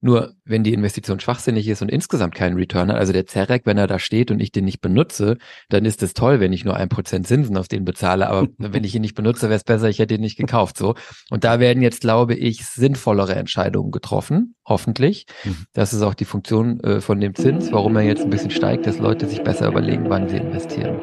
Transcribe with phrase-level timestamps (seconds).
[0.00, 3.78] Nur wenn die Investition schwachsinnig ist und insgesamt keinen Return hat, also der Zerek, wenn
[3.78, 5.38] er da steht und ich den nicht benutze,
[5.70, 8.28] dann ist es toll, wenn ich nur ein Prozent Zinsen auf den bezahle.
[8.28, 10.78] Aber wenn ich ihn nicht benutze, wäre es besser, ich hätte ihn nicht gekauft.
[10.78, 10.94] So.
[11.30, 15.26] Und da werden jetzt, glaube ich, sinnvollere Entscheidungen getroffen, hoffentlich.
[15.42, 15.64] Mhm.
[15.72, 18.86] Das ist auch die Funktion äh, von dem Zins, warum er jetzt ein bisschen steigt,
[18.86, 21.00] dass Leute sich besser überlegen, wann sie investieren.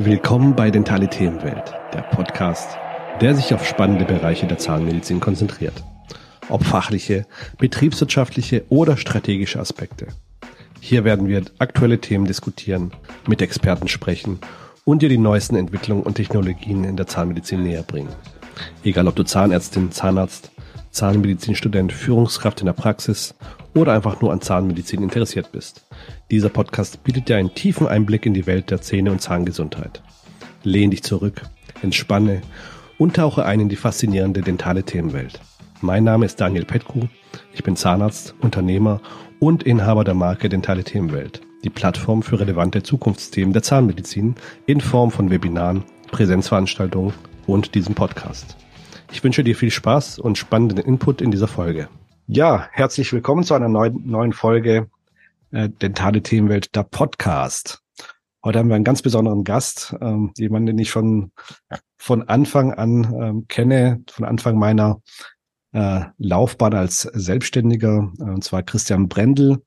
[0.00, 2.76] Willkommen bei Dentale Themenwelt, der Podcast,
[3.20, 5.84] der sich auf spannende Bereiche der Zahnmedizin konzentriert
[6.48, 7.26] ob fachliche,
[7.58, 10.08] betriebswirtschaftliche oder strategische Aspekte.
[10.80, 12.92] Hier werden wir aktuelle Themen diskutieren,
[13.28, 14.38] mit Experten sprechen
[14.84, 18.12] und dir die neuesten Entwicklungen und Technologien in der Zahnmedizin näher bringen.
[18.82, 20.50] Egal ob du Zahnärztin, Zahnarzt,
[20.90, 23.34] Zahnmedizinstudent, Führungskraft in der Praxis
[23.74, 25.86] oder einfach nur an Zahnmedizin interessiert bist.
[26.30, 30.02] Dieser Podcast bietet dir einen tiefen Einblick in die Welt der Zähne- und Zahngesundheit.
[30.64, 31.42] Lehn dich zurück,
[31.82, 32.42] entspanne
[32.98, 35.40] und tauche ein in die faszinierende dentale Themenwelt.
[35.84, 37.08] Mein Name ist Daniel Petku.
[37.52, 39.00] Ich bin Zahnarzt, Unternehmer
[39.40, 45.10] und Inhaber der Marke Dentale Themenwelt, die Plattform für relevante Zukunftsthemen der Zahnmedizin in Form
[45.10, 47.12] von Webinaren, Präsenzveranstaltungen
[47.48, 48.56] und diesem Podcast.
[49.10, 51.88] Ich wünsche dir viel Spaß und spannenden Input in dieser Folge.
[52.28, 54.88] Ja, herzlich willkommen zu einer neuen, neuen Folge
[55.50, 57.82] äh, Dentale Themenwelt, der Podcast.
[58.44, 61.32] Heute haben wir einen ganz besonderen Gast, ähm, jemanden, den ich schon
[61.98, 65.00] von Anfang an ähm, kenne, von Anfang meiner
[65.72, 69.62] äh, Laufbahn als Selbstständiger, äh, und zwar Christian Brendel.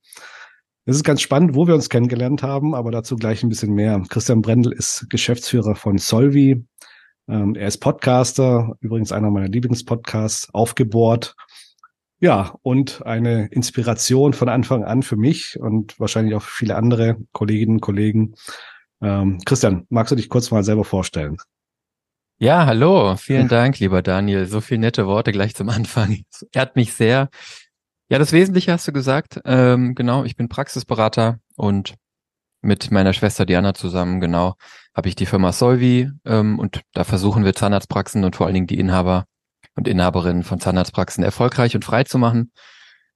[0.86, 4.04] Es ist ganz spannend, wo wir uns kennengelernt haben, aber dazu gleich ein bisschen mehr.
[4.08, 6.64] Christian Brendel ist Geschäftsführer von Solvi.
[7.28, 11.36] Ähm, er ist Podcaster, übrigens einer meiner Lieblingspodcasts, aufgebohrt.
[12.20, 17.18] Ja, und eine Inspiration von Anfang an für mich und wahrscheinlich auch für viele andere
[17.32, 18.36] Kolleginnen und Kollegen.
[19.02, 21.38] Ähm, Christian, magst du dich kurz mal selber vorstellen?
[22.38, 23.16] Ja, hallo.
[23.16, 24.46] Vielen Dank, lieber Daniel.
[24.46, 26.24] So viele nette Worte gleich zum Anfang.
[26.32, 27.30] Das ehrt mich sehr.
[28.10, 29.40] Ja, das Wesentliche hast du gesagt.
[29.46, 31.96] Ähm, genau, ich bin Praxisberater und
[32.62, 34.56] mit meiner Schwester Diana zusammen, genau,
[34.94, 38.68] habe ich die Firma Solvi ähm, und da versuchen wir Zahnarztpraxen und vor allen Dingen
[38.68, 39.26] die Inhaber
[39.76, 42.52] und Inhaberinnen von Zahnarztpraxen erfolgreich und frei zu machen.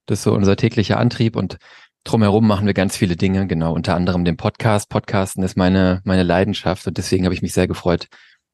[0.06, 1.58] Das ist so unser täglicher Antrieb und
[2.04, 4.88] drumherum machen wir ganz viele Dinge, genau, unter anderem den Podcast.
[4.88, 8.08] Podcasten ist meine, meine Leidenschaft und deswegen habe ich mich sehr gefreut,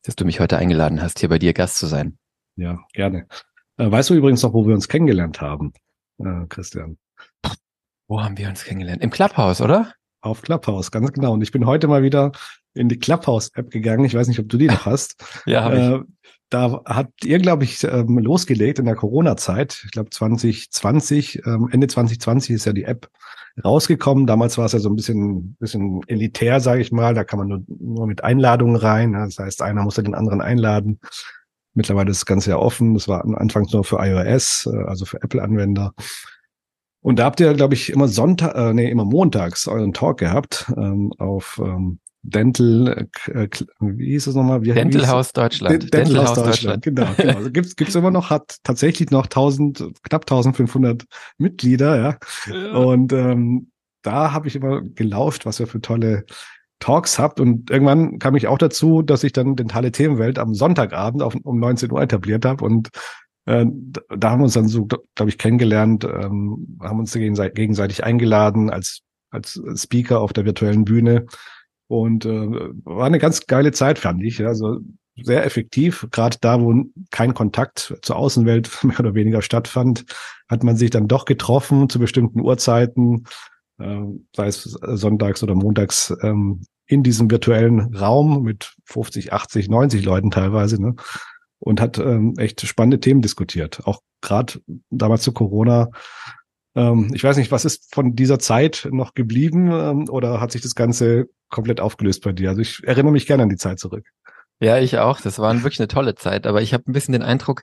[0.06, 2.16] dass du mich heute eingeladen hast, hier bei dir Gast zu sein.
[2.54, 3.26] Ja, gerne.
[3.76, 5.72] Äh, weißt du übrigens noch, wo wir uns kennengelernt haben,
[6.18, 6.96] äh, Christian?
[8.08, 9.02] Wo haben wir uns kennengelernt?
[9.02, 9.92] Im Clubhouse, oder?
[10.20, 11.32] Auf Clubhouse, ganz genau.
[11.32, 12.32] Und ich bin heute mal wieder
[12.72, 14.04] in die Clubhouse-App gegangen.
[14.04, 15.16] Ich weiß nicht, ob du die noch hast.
[15.46, 16.02] ja, habe äh, ich.
[16.50, 19.82] Da habt ihr, glaube ich, ähm, losgelegt in der Corona-Zeit.
[19.84, 23.10] Ich glaube 2020, ähm, Ende 2020 ist ja die App
[23.64, 24.26] rausgekommen.
[24.26, 27.14] Damals war es ja so ein bisschen, bisschen elitär, sage ich mal.
[27.14, 29.12] Da kann man nur, nur mit Einladungen rein.
[29.12, 31.00] Das heißt, einer musste den anderen einladen.
[31.74, 32.94] Mittlerweile ist das Ganze ja offen.
[32.94, 35.92] Das war anfangs nur für iOS, äh, also für Apple-Anwender.
[37.00, 40.72] Und da habt ihr, glaube ich, immer Sonntag, äh, nee, immer montags euren Talk gehabt
[40.76, 43.48] ähm, auf ähm, Dental, äh, äh
[43.80, 44.62] wie hieß es nochmal?
[44.62, 45.82] Wie, Dental wie House Deutschland.
[45.82, 46.46] Dental, Dental House Deutschland.
[46.46, 46.82] Deutschland.
[46.84, 47.36] Genau, genau.
[47.38, 51.04] Also gibt's gibt's immer noch, hat tatsächlich noch 1000, knapp 1500
[51.38, 52.18] Mitglieder, ja.
[52.52, 52.74] ja.
[52.74, 53.70] Und ähm,
[54.02, 56.24] da habe ich immer gelauscht, was ihr für tolle
[56.78, 57.40] Talks habt.
[57.40, 61.58] Und irgendwann kam ich auch dazu, dass ich dann Dentale Themenwelt am Sonntagabend auf, um
[61.58, 62.90] 19 Uhr etabliert habe und
[63.46, 63.64] äh,
[64.16, 69.02] da haben wir uns dann so, glaube ich, kennengelernt, ähm, haben uns gegenseitig eingeladen als,
[69.30, 71.26] als Speaker auf der virtuellen Bühne
[71.88, 72.48] und äh,
[72.84, 74.44] war eine ganz geile Zeit, fand ich.
[74.44, 74.78] Also
[75.22, 76.06] sehr effektiv.
[76.10, 80.04] Gerade da, wo kein Kontakt zur Außenwelt mehr oder weniger stattfand,
[80.48, 83.24] hat man sich dann doch getroffen zu bestimmten Uhrzeiten,
[83.78, 84.00] äh,
[84.34, 90.30] sei es sonntags oder montags, ähm, in diesem virtuellen Raum mit 50, 80, 90 Leuten
[90.30, 90.94] teilweise, ne?
[91.58, 93.80] Und hat ähm, echt spannende Themen diskutiert.
[93.86, 94.60] Auch gerade
[94.90, 95.88] damals zu Corona
[96.76, 100.60] ähm, ich weiß nicht, was ist von dieser Zeit noch geblieben ähm, oder hat sich
[100.60, 102.50] das Ganze komplett aufgelöst bei dir?
[102.50, 104.06] Also ich erinnere mich gerne an die Zeit zurück.
[104.60, 105.20] Ja, ich auch.
[105.20, 106.46] Das war wirklich eine tolle Zeit.
[106.46, 107.62] Aber ich habe ein bisschen den Eindruck,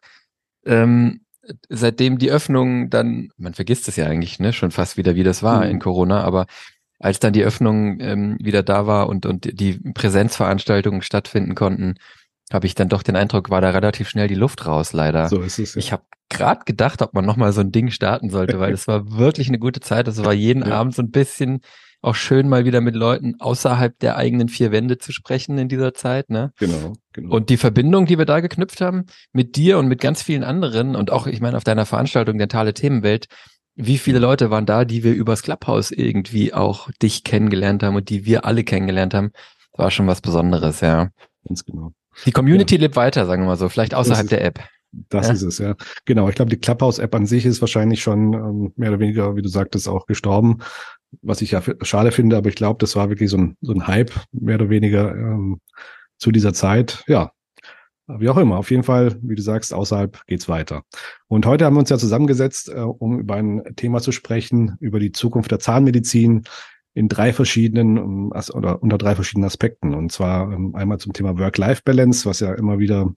[0.65, 1.21] ähm,
[1.69, 5.43] seitdem die Öffnung dann, man vergisst es ja eigentlich, ne, schon fast wieder, wie das
[5.43, 5.71] war mhm.
[5.71, 6.45] in Corona, aber
[6.99, 11.95] als dann die Öffnung ähm, wieder da war und, und die Präsenzveranstaltungen stattfinden konnten,
[12.51, 15.27] habe ich dann doch den Eindruck, war da relativ schnell die Luft raus, leider.
[15.27, 15.75] So ist es.
[15.75, 15.79] Ja.
[15.79, 16.03] Ich habe
[16.33, 19.59] gerade gedacht, ob man nochmal so ein Ding starten sollte, weil es war wirklich eine
[19.59, 20.07] gute Zeit.
[20.07, 20.75] Es war jeden ja.
[20.75, 21.61] Abend so ein bisschen
[22.03, 25.93] auch schön, mal wieder mit Leuten außerhalb der eigenen vier Wände zu sprechen in dieser
[25.93, 26.29] Zeit.
[26.29, 26.51] Ne?
[26.59, 27.33] Genau, genau.
[27.33, 30.97] Und die Verbindung, die wir da geknüpft haben, mit dir und mit ganz vielen anderen
[30.97, 33.27] und auch, ich meine, auf deiner Veranstaltung Dentale Themenwelt,
[33.75, 38.09] wie viele Leute waren da, die wir übers Clubhouse irgendwie auch dich kennengelernt haben und
[38.09, 39.31] die wir alle kennengelernt haben?
[39.71, 41.09] War schon was Besonderes, ja.
[41.47, 41.93] Ganz genau.
[42.25, 42.81] Die Community ja.
[42.81, 44.59] lebt weiter, sagen wir mal so, vielleicht außerhalb der App.
[45.09, 45.33] Das ja.
[45.33, 45.75] ist es, ja.
[46.05, 49.41] Genau, ich glaube, die Clubhouse-App an sich ist wahrscheinlich schon ähm, mehr oder weniger, wie
[49.41, 50.59] du sagtest, auch gestorben,
[51.21, 53.87] was ich ja schade finde, aber ich glaube, das war wirklich so ein, so ein
[53.87, 55.59] Hype, mehr oder weniger ähm,
[56.17, 57.03] zu dieser Zeit.
[57.07, 57.31] Ja,
[58.07, 60.83] wie auch immer, auf jeden Fall, wie du sagst, außerhalb geht's weiter.
[61.27, 64.99] Und heute haben wir uns ja zusammengesetzt, äh, um über ein Thema zu sprechen, über
[64.99, 66.43] die Zukunft der Zahnmedizin
[66.93, 69.93] in drei verschiedenen um, oder unter drei verschiedenen Aspekten.
[69.93, 73.13] Und zwar ähm, einmal zum Thema Work-Life-Balance, was ja immer wieder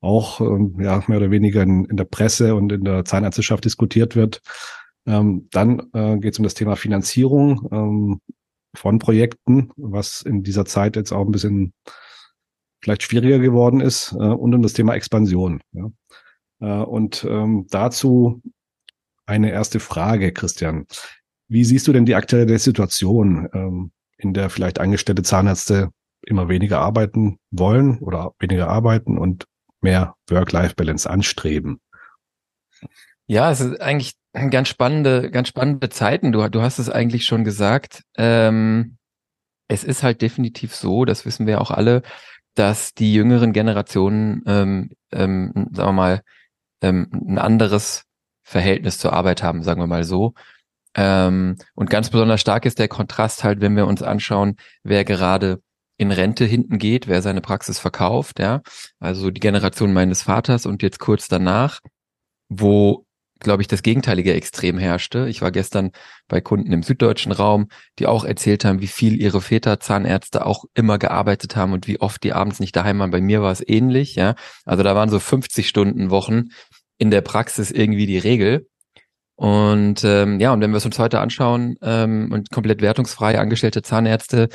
[0.00, 4.16] auch ähm, ja mehr oder weniger in, in der Presse und in der Zahnärzteschaft diskutiert
[4.16, 4.40] wird.
[5.06, 8.20] Ähm, dann äh, geht es um das Thema Finanzierung ähm,
[8.74, 11.72] von Projekten, was in dieser Zeit jetzt auch ein bisschen
[12.82, 15.60] vielleicht schwieriger geworden ist, äh, und um das Thema Expansion.
[15.72, 15.90] Ja.
[16.60, 18.42] Äh, und ähm, dazu
[19.26, 20.86] eine erste Frage, Christian.
[21.48, 25.90] Wie siehst du denn die aktuelle Situation, ähm, in der vielleicht angestellte Zahnärzte
[26.22, 29.46] immer weniger arbeiten wollen oder weniger arbeiten und
[29.80, 31.80] mehr Work-Life-Balance anstreben.
[33.26, 36.32] Ja, es ist eigentlich ganz spannende, ganz spannende Zeiten.
[36.32, 38.02] Du, du hast es eigentlich schon gesagt.
[38.16, 38.96] Ähm,
[39.68, 42.02] es ist halt definitiv so, das wissen wir auch alle,
[42.54, 46.22] dass die jüngeren Generationen, ähm, ähm, sagen wir mal,
[46.82, 48.04] ähm, ein anderes
[48.42, 50.34] Verhältnis zur Arbeit haben, sagen wir mal so.
[50.94, 55.60] Ähm, und ganz besonders stark ist der Kontrast halt, wenn wir uns anschauen, wer gerade
[55.98, 58.62] in Rente hinten geht, wer seine Praxis verkauft, ja.
[59.00, 61.80] Also die Generation meines Vaters und jetzt kurz danach,
[62.48, 63.04] wo,
[63.40, 65.28] glaube ich, das gegenteilige Extrem herrschte.
[65.28, 65.90] Ich war gestern
[66.28, 67.68] bei Kunden im süddeutschen Raum,
[67.98, 72.00] die auch erzählt haben, wie viel ihre Väter Zahnärzte auch immer gearbeitet haben und wie
[72.00, 73.10] oft die abends nicht daheim waren.
[73.10, 74.36] Bei mir war es ähnlich, ja.
[74.64, 76.50] Also da waren so 50 Stunden Wochen
[76.96, 78.68] in der Praxis irgendwie die Regel.
[79.34, 83.82] Und ähm, ja, und wenn wir es uns heute anschauen ähm, und komplett wertungsfrei angestellte
[83.82, 84.48] Zahnärzte,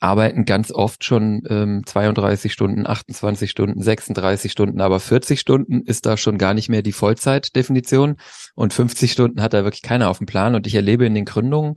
[0.00, 6.06] arbeiten ganz oft schon ähm, 32 Stunden, 28 Stunden, 36 Stunden, aber 40 Stunden ist
[6.06, 8.16] da schon gar nicht mehr die Vollzeitdefinition.
[8.54, 10.54] Und 50 Stunden hat da wirklich keiner auf dem Plan.
[10.54, 11.74] Und ich erlebe in den Gründungen,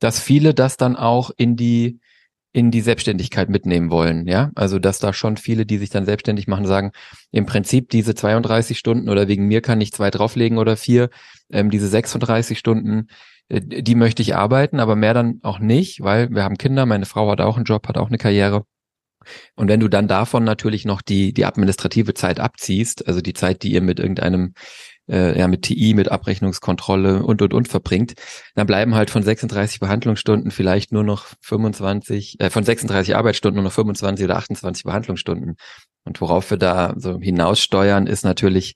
[0.00, 2.00] dass viele das dann auch in die
[2.52, 6.48] in die Selbstständigkeit mitnehmen wollen, ja, also dass da schon viele, die sich dann selbstständig
[6.48, 6.90] machen, sagen,
[7.30, 11.10] im Prinzip diese 32 Stunden oder wegen mir kann ich zwei drauflegen oder vier,
[11.52, 13.06] ähm, diese 36 Stunden,
[13.50, 17.30] die möchte ich arbeiten, aber mehr dann auch nicht, weil wir haben Kinder, meine Frau
[17.30, 18.64] hat auch einen Job, hat auch eine Karriere.
[19.54, 23.62] Und wenn du dann davon natürlich noch die, die administrative Zeit abziehst, also die Zeit,
[23.62, 24.54] die ihr mit irgendeinem,
[25.08, 28.14] äh, ja, mit TI, mit Abrechnungskontrolle und, und, und verbringt,
[28.54, 33.64] dann bleiben halt von 36 Behandlungsstunden vielleicht nur noch 25, äh, von 36 Arbeitsstunden nur
[33.64, 35.56] noch 25 oder 28 Behandlungsstunden.
[36.04, 38.74] Und worauf wir da so hinaussteuern, ist natürlich,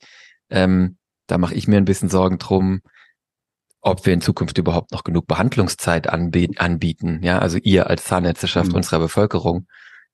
[0.50, 2.80] ähm, da mache ich mir ein bisschen Sorgen drum,
[3.84, 7.20] ob wir in Zukunft überhaupt noch genug Behandlungszeit anbieten.
[7.22, 8.76] Ja, also ihr als Zahnärzteschaft mhm.
[8.76, 9.66] unserer Bevölkerung,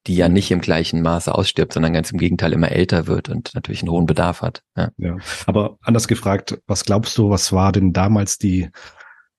[0.06, 3.54] die ja nicht im gleichen Maße ausstirbt, sondern ganz im Gegenteil immer älter wird und
[3.54, 4.62] natürlich einen hohen Bedarf hat.
[4.76, 5.16] Ja, ja.
[5.46, 8.70] aber anders gefragt, was glaubst du, was war denn damals die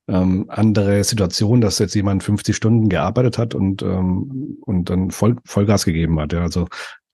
[0.07, 5.37] ähm, andere Situation, dass jetzt jemand 50 Stunden gearbeitet hat und, ähm, und dann Voll,
[5.43, 6.31] Vollgas gegeben hat?
[6.31, 6.67] Ja, also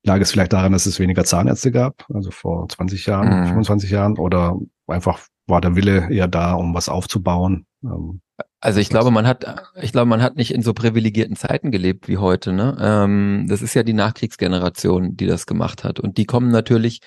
[0.04, 3.48] lag es vielleicht daran, dass es weniger Zahnärzte gab, also vor 20 Jahren, mhm.
[3.48, 4.56] 25 Jahren, oder
[4.86, 7.66] einfach war der Wille eher da, um was aufzubauen.
[7.84, 8.22] Ähm,
[8.60, 9.46] also ich glaube, man hat,
[9.82, 12.54] ich glaube, man hat nicht in so privilegierten Zeiten gelebt wie heute.
[12.54, 12.78] Ne?
[12.80, 16.00] Ähm, das ist ja die Nachkriegsgeneration, die das gemacht hat.
[16.00, 17.02] Und die kommen natürlich,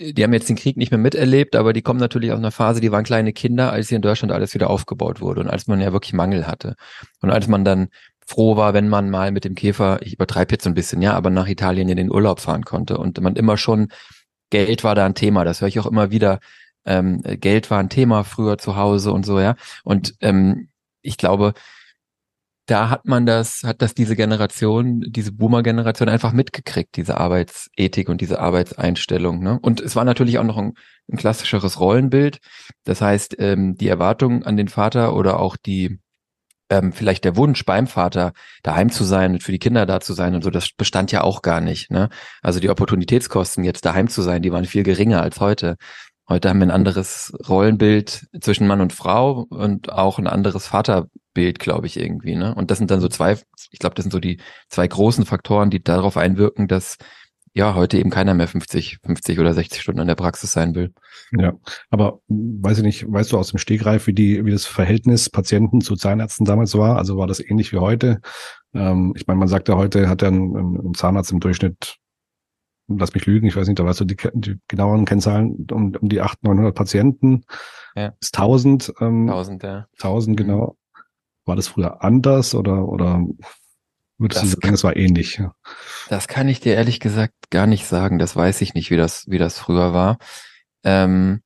[0.00, 2.80] die haben jetzt den Krieg nicht mehr miterlebt, aber die kommen natürlich aus einer Phase,
[2.80, 5.80] die waren kleine Kinder, als hier in Deutschland alles wieder aufgebaut wurde und als man
[5.80, 6.74] ja wirklich Mangel hatte.
[7.20, 7.88] Und als man dann
[8.26, 11.14] froh war, wenn man mal mit dem Käfer, ich übertreibe jetzt so ein bisschen, ja,
[11.14, 13.88] aber nach Italien in den Urlaub fahren konnte und man immer schon
[14.50, 15.44] Geld war da ein Thema.
[15.44, 16.40] Das höre ich auch immer wieder
[16.84, 19.56] ähm, Geld war ein Thema früher zu Hause und so, ja.
[19.84, 20.68] Und ähm,
[21.02, 21.54] ich glaube,
[22.68, 28.20] da hat man das, hat das diese Generation, diese Boomer-Generation einfach mitgekriegt, diese Arbeitsethik und
[28.20, 29.42] diese Arbeitseinstellung.
[29.42, 29.58] Ne?
[29.62, 30.74] Und es war natürlich auch noch ein,
[31.10, 32.40] ein klassischeres Rollenbild.
[32.84, 35.98] Das heißt, ähm, die Erwartung an den Vater oder auch die
[36.70, 38.32] ähm, vielleicht der Wunsch beim Vater
[38.62, 41.22] daheim zu sein und für die Kinder da zu sein und so, das bestand ja
[41.22, 41.90] auch gar nicht.
[41.90, 42.10] Ne?
[42.42, 45.76] Also die Opportunitätskosten jetzt daheim zu sein, die waren viel geringer als heute.
[46.28, 51.58] Heute haben wir ein anderes Rollenbild zwischen Mann und Frau und auch ein anderes Vaterbild,
[51.58, 52.34] glaube ich, irgendwie.
[52.36, 52.54] Ne?
[52.54, 53.38] Und das sind dann so zwei,
[53.70, 56.98] ich glaube, das sind so die zwei großen Faktoren, die darauf einwirken, dass
[57.54, 60.92] ja heute eben keiner mehr 50, 50 oder 60 Stunden in der Praxis sein will.
[61.32, 61.54] Ja,
[61.88, 65.80] aber weiß ich nicht, weißt du aus dem Stegreif, wie die, wie das Verhältnis Patienten
[65.80, 66.98] zu Zahnärzten damals war?
[66.98, 68.20] Also war das ähnlich wie heute?
[68.74, 71.96] Ähm, ich meine, man sagt ja heute, hat ja ein, ein Zahnarzt im Durchschnitt
[72.88, 76.08] lass mich lügen, ich weiß nicht, da weißt du die, die genaueren Kennzahlen, um, um
[76.08, 77.44] die 800, 900 Patienten
[77.94, 78.14] ja.
[78.20, 78.94] ist 1000.
[79.00, 79.86] Ähm, 1000, ja.
[79.94, 80.44] 1000, mhm.
[80.44, 80.76] genau.
[81.44, 83.24] War das früher anders oder, oder
[84.18, 85.38] würdest das du sagen, es war ähnlich?
[85.38, 85.54] Ja.
[86.08, 88.18] Das kann ich dir ehrlich gesagt gar nicht sagen.
[88.18, 90.18] Das weiß ich nicht, wie das, wie das früher war.
[90.84, 91.42] Ähm,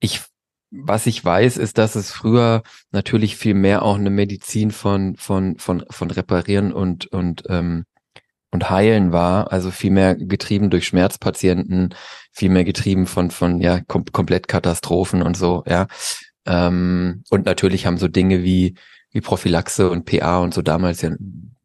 [0.00, 0.22] ich,
[0.70, 5.58] was ich weiß, ist, dass es früher natürlich viel mehr auch eine Medizin von, von,
[5.58, 7.84] von, von Reparieren und, und, ähm,
[8.50, 11.94] und Heilen war, also viel mehr getrieben durch Schmerzpatienten,
[12.32, 15.86] viel mehr getrieben von, von, ja, kom Komplettkatastrophen und so, ja.
[16.46, 18.74] Ähm, und natürlich haben so Dinge wie,
[19.10, 21.10] wie Prophylaxe und PA und so damals ja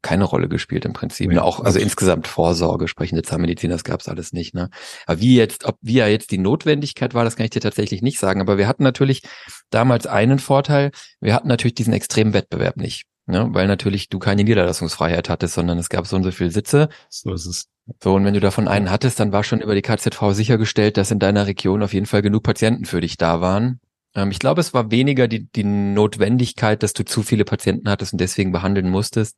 [0.03, 1.31] keine Rolle gespielt im Prinzip.
[1.31, 4.53] Ja, auch also insgesamt Vorsorge, sprechende Zahnmedizin, das gab's alles nicht.
[4.53, 4.69] Ne?
[5.07, 8.01] Aber wie jetzt, ob wie ja jetzt die Notwendigkeit war, das kann ich dir tatsächlich
[8.01, 8.41] nicht sagen.
[8.41, 9.23] Aber wir hatten natürlich
[9.69, 13.47] damals einen Vorteil: Wir hatten natürlich diesen extremen Wettbewerb nicht, ne?
[13.51, 16.89] weil natürlich du keine Niederlassungsfreiheit hattest, sondern es gab so und so viele Sitze.
[17.09, 17.67] So ist es.
[18.01, 21.11] So, und wenn du davon einen hattest, dann war schon über die KZV sichergestellt, dass
[21.11, 23.81] in deiner Region auf jeden Fall genug Patienten für dich da waren.
[24.15, 28.13] Ähm, ich glaube, es war weniger die, die Notwendigkeit, dass du zu viele Patienten hattest
[28.13, 29.37] und deswegen behandeln musstest,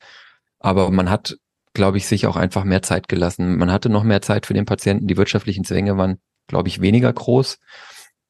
[0.60, 1.38] aber man hat,
[1.74, 3.58] glaube ich, sich auch einfach mehr Zeit gelassen.
[3.58, 5.08] Man hatte noch mehr Zeit für den Patienten.
[5.08, 7.60] Die wirtschaftlichen Zwänge waren, glaube ich, weniger groß.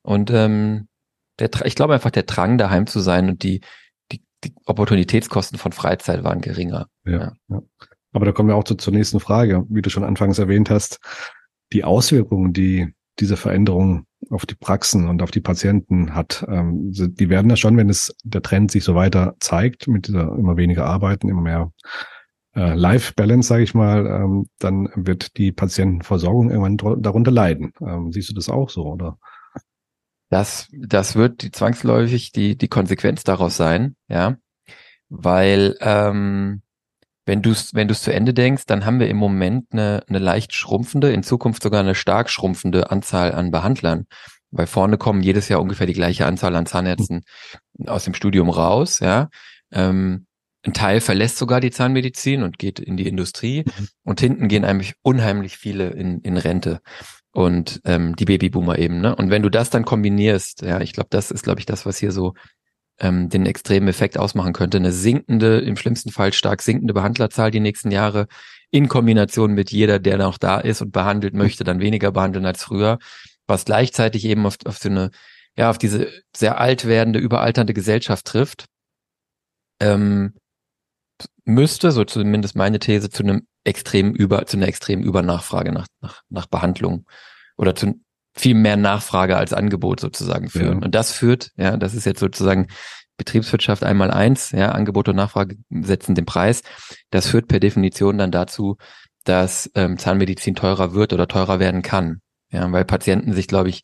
[0.01, 0.87] Und ähm,
[1.39, 3.61] der, ich glaube einfach, der Drang, daheim zu sein und die,
[4.45, 6.87] die, Opportunitätskosten von Freizeit waren geringer.
[7.05, 7.61] Ja, ja.
[8.13, 9.65] Aber da kommen wir auch zu, zur nächsten Frage.
[9.69, 10.99] Wie du schon anfangs erwähnt hast,
[11.73, 17.29] die Auswirkungen, die diese Veränderung auf die Praxen und auf die Patienten hat, ähm, die
[17.29, 20.85] werden ja schon, wenn es der Trend sich so weiter zeigt, mit dieser immer weniger
[20.85, 21.71] Arbeiten, immer mehr
[22.55, 27.73] äh, Life Balance, sage ich mal, ähm, dann wird die Patientenversorgung irgendwann darunter leiden.
[27.81, 29.17] Ähm, siehst du das auch so, oder?
[30.29, 34.37] Das, das wird die, zwangsläufig die, die Konsequenz daraus sein, ja.
[35.09, 36.63] Weil ähm,
[37.25, 40.19] wenn du es wenn du's zu Ende denkst, dann haben wir im Moment eine, eine
[40.19, 44.05] leicht schrumpfende, in Zukunft sogar eine stark schrumpfende Anzahl an Behandlern.
[44.51, 47.23] Weil vorne kommen jedes Jahr ungefähr die gleiche Anzahl an Zahnärzten
[47.85, 49.29] aus dem Studium raus, ja.
[49.71, 50.25] Ähm,
[50.65, 53.65] ein Teil verlässt sogar die Zahnmedizin und geht in die Industrie.
[53.65, 53.87] Mhm.
[54.03, 56.81] Und hinten gehen eigentlich unheimlich viele in, in Rente.
[57.35, 59.13] Und ähm, die Babyboomer eben, ne?
[59.13, 61.97] Und wenn du das dann kombinierst, ja, ich glaube, das ist, glaube ich, das, was
[61.97, 62.33] hier so
[62.99, 64.77] ähm, den extremen Effekt ausmachen könnte.
[64.77, 68.27] Eine sinkende, im schlimmsten Fall stark sinkende Behandlerzahl die nächsten Jahre
[68.71, 71.39] in Kombination mit jeder, der noch da ist und behandelt mhm.
[71.39, 72.99] möchte, dann weniger behandeln als früher,
[73.47, 75.11] was gleichzeitig eben auf, auf so eine,
[75.57, 78.65] ja, auf diese sehr alt werdende, überalternde Gesellschaft trifft.
[79.81, 80.35] Ähm,
[81.43, 86.21] müsste, so zumindest meine These, zu einem extremen Über, zu einer extremen Übernachfrage nach, nach,
[86.29, 87.05] nach Behandlung
[87.57, 87.99] oder zu
[88.33, 90.79] viel mehr Nachfrage als Angebot sozusagen führen.
[90.79, 90.85] Ja.
[90.85, 92.67] Und das führt, ja, das ist jetzt sozusagen
[93.17, 96.61] Betriebswirtschaft einmal eins, ja, Angebot und Nachfrage setzen den Preis.
[97.11, 98.77] Das führt per Definition dann dazu,
[99.23, 102.21] dass ähm, Zahnmedizin teurer wird oder teurer werden kann.
[102.51, 103.83] Ja, weil Patienten sich, glaube ich,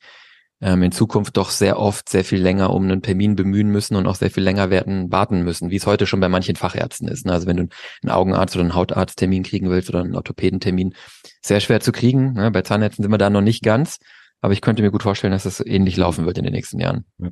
[0.62, 4.08] ähm, in Zukunft doch sehr oft sehr viel länger um einen Termin bemühen müssen und
[4.08, 7.25] auch sehr viel länger werden, warten müssen, wie es heute schon bei manchen Fachärzten ist.
[7.25, 7.34] Ne?
[7.34, 7.68] Also wenn du
[8.03, 10.94] einen Augenarzt oder einen Hautarzttermin kriegen willst oder einen Orthopädentermin,
[11.41, 12.34] sehr schwer zu kriegen.
[12.34, 12.51] Ne?
[12.51, 13.98] Bei Zahnärzten sind wir da noch nicht ganz,
[14.39, 17.06] aber ich könnte mir gut vorstellen, dass das ähnlich laufen wird in den nächsten Jahren.
[17.18, 17.30] Ja.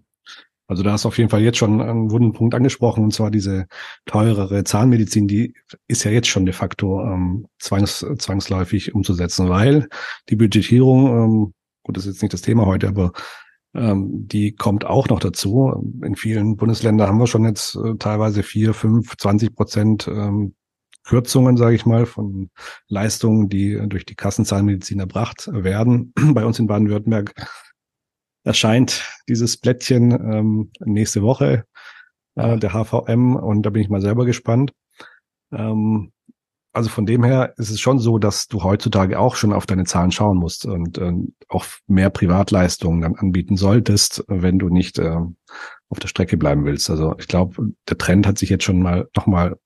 [0.69, 3.31] Also da hast du auf jeden Fall jetzt schon einen wunden Punkt angesprochen, und zwar
[3.31, 3.65] diese
[4.05, 5.55] teurere Zahnmedizin, die
[5.87, 9.89] ist ja jetzt schon de facto ähm, zwangs, zwangsläufig umzusetzen, weil
[10.29, 11.53] die Budgetierung ähm,
[11.89, 13.13] gut, das ist jetzt nicht das Thema heute, aber
[13.73, 15.91] ähm, die kommt auch noch dazu.
[16.03, 20.53] In vielen Bundesländern haben wir schon jetzt äh, teilweise vier, fünf, zwanzig Prozent ähm,
[21.03, 22.51] Kürzungen, sage ich mal, von
[22.89, 26.13] Leistungen, die durch die Kassenzahlmedizin erbracht werden.
[26.33, 27.33] Bei uns in Baden-Württemberg
[28.43, 31.65] erscheint dieses Blättchen ähm, nächste Woche,
[32.35, 34.73] äh, der HVM, und da bin ich mal selber gespannt.
[35.51, 36.11] Ähm,
[36.79, 39.83] also von dem her ist es schon so, dass du heutzutage auch schon auf deine
[39.83, 41.11] Zahlen schauen musst und äh,
[41.49, 45.17] auch mehr Privatleistungen dann anbieten solltest, wenn du nicht äh,
[45.89, 46.89] auf der Strecke bleiben willst.
[46.89, 49.57] Also ich glaube, der Trend hat sich jetzt schon mal nochmal,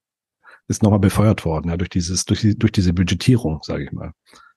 [0.67, 4.13] ist nochmal befeuert worden, ja, durch dieses, durch, die, durch diese Budgetierung, sage ich mal.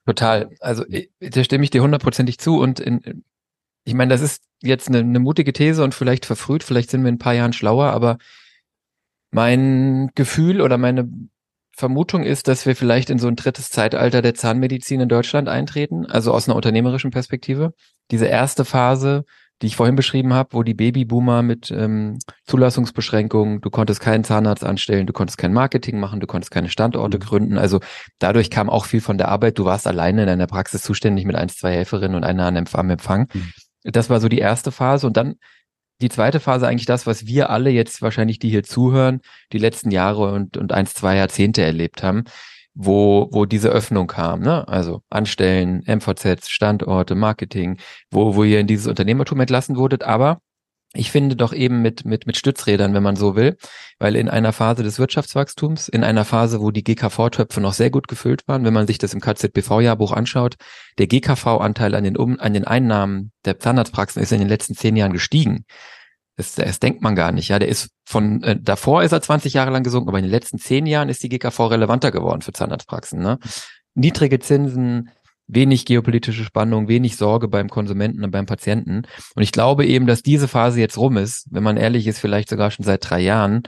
[0.06, 0.48] Total.
[0.60, 0.82] Also
[1.20, 3.22] da stimme ich dir hundertprozentig zu und in,
[3.84, 7.10] ich meine, das ist jetzt eine, eine mutige These und vielleicht verfrüht, vielleicht sind wir
[7.10, 8.16] in ein paar Jahren schlauer, aber
[9.30, 11.06] mein Gefühl oder meine
[11.76, 16.06] Vermutung ist, dass wir vielleicht in so ein drittes Zeitalter der Zahnmedizin in Deutschland eintreten,
[16.06, 17.74] also aus einer unternehmerischen Perspektive.
[18.10, 19.24] Diese erste Phase,
[19.60, 24.64] die ich vorhin beschrieben habe, wo die Babyboomer mit ähm, Zulassungsbeschränkungen, du konntest keinen Zahnarzt
[24.64, 27.22] anstellen, du konntest kein Marketing machen, du konntest keine Standorte mhm.
[27.22, 27.58] gründen.
[27.58, 27.80] Also
[28.18, 29.58] dadurch kam auch viel von der Arbeit.
[29.58, 33.28] Du warst alleine in deiner Praxis zuständig mit eins, zwei Helferinnen und einer am Empfang.
[33.34, 33.52] Mhm.
[33.84, 35.06] Das war so die erste Phase.
[35.06, 35.34] Und dann
[36.00, 39.20] die zweite Phase eigentlich das, was wir alle jetzt wahrscheinlich, die hier zuhören,
[39.52, 42.24] die letzten Jahre und, und eins, zwei Jahrzehnte erlebt haben,
[42.74, 44.68] wo, wo diese Öffnung kam, ne?
[44.68, 47.78] Also Anstellen, MVZs, Standorte, Marketing,
[48.10, 50.40] wo, wo ihr in dieses Unternehmertum entlassen wurdet, aber
[50.96, 53.56] ich finde doch eben mit, mit, mit Stützrädern, wenn man so will,
[53.98, 58.08] weil in einer Phase des Wirtschaftswachstums, in einer Phase, wo die GKV-Töpfe noch sehr gut
[58.08, 60.56] gefüllt waren, wenn man sich das im KZBV-Jahrbuch anschaut,
[60.98, 64.96] der GKV-Anteil an den, um, an den Einnahmen der Zahnarztpraxen ist in den letzten zehn
[64.96, 65.64] Jahren gestiegen.
[66.36, 67.48] Das, das denkt man gar nicht.
[67.48, 70.30] Ja, der ist von äh, davor ist er 20 Jahre lang gesunken, aber in den
[70.30, 73.20] letzten zehn Jahren ist die GKV relevanter geworden für Zahnarztpraxen.
[73.20, 73.38] Ne?
[73.94, 75.10] Niedrige Zinsen,
[75.48, 79.02] wenig geopolitische Spannung, wenig Sorge beim Konsumenten und beim Patienten.
[79.34, 82.48] Und ich glaube eben, dass diese Phase jetzt rum ist, wenn man ehrlich ist, vielleicht
[82.48, 83.62] sogar schon seit drei Jahren,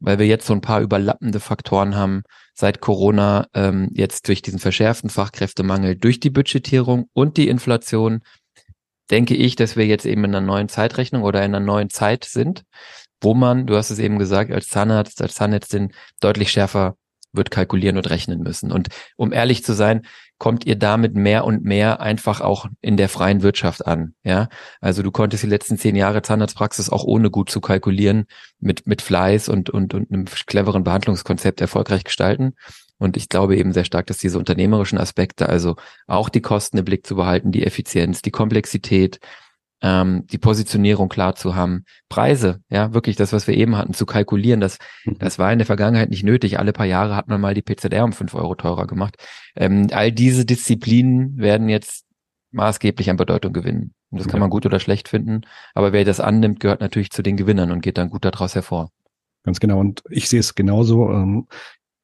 [0.00, 2.22] weil wir jetzt so ein paar überlappende Faktoren haben
[2.54, 8.20] seit Corona, ähm, jetzt durch diesen verschärften Fachkräftemangel, durch die Budgetierung und die Inflation,
[9.10, 12.24] denke ich, dass wir jetzt eben in einer neuen Zeitrechnung oder in einer neuen Zeit
[12.24, 12.64] sind,
[13.20, 16.96] wo man, du hast es eben gesagt, als Zahnarzt, als Zahnärztin deutlich schärfer
[17.32, 18.70] wird kalkulieren und rechnen müssen.
[18.70, 20.02] Und um ehrlich zu sein,
[20.42, 24.14] kommt ihr damit mehr und mehr einfach auch in der freien Wirtschaft an.
[24.24, 24.48] Ja,
[24.80, 28.24] also du konntest die letzten zehn Jahre Zahnarztpraxis auch ohne gut zu kalkulieren
[28.58, 32.54] mit, mit Fleiß und, und, und einem cleveren Behandlungskonzept erfolgreich gestalten.
[32.98, 35.76] Und ich glaube eben sehr stark, dass diese unternehmerischen Aspekte, also
[36.08, 39.20] auch die Kosten im Blick zu behalten, die Effizienz, die Komplexität,
[39.82, 44.06] ähm, die Positionierung klar zu haben, Preise, ja, wirklich das, was wir eben hatten, zu
[44.06, 45.18] kalkulieren, das, mhm.
[45.18, 46.58] das war in der Vergangenheit nicht nötig.
[46.58, 49.16] Alle paar Jahre hat man mal die PZR um fünf Euro teurer gemacht.
[49.56, 52.04] Ähm, all diese Disziplinen werden jetzt
[52.52, 53.92] maßgeblich an Bedeutung gewinnen.
[54.10, 55.40] Und das kann man gut oder schlecht finden,
[55.74, 58.90] aber wer das annimmt, gehört natürlich zu den Gewinnern und geht dann gut daraus hervor.
[59.42, 59.80] Ganz genau.
[59.80, 61.10] Und ich sehe es genauso.
[61.10, 61.48] Ähm,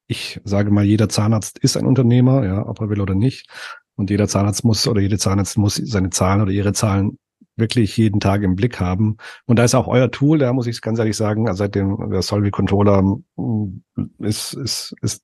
[0.07, 3.47] ich sage mal, jeder Zahnarzt ist ein Unternehmer, ja, ob er will oder nicht.
[3.95, 7.19] Und jeder Zahnarzt muss oder jede Zahnarzt muss seine Zahlen oder ihre Zahlen
[7.59, 9.17] wirklich jeden Tag im Blick haben.
[9.45, 12.21] Und da ist auch euer Tool, da muss ich ganz ehrlich sagen, also seitdem der
[12.21, 13.81] Solvi Controller mm,
[14.19, 15.23] ist, ist, ist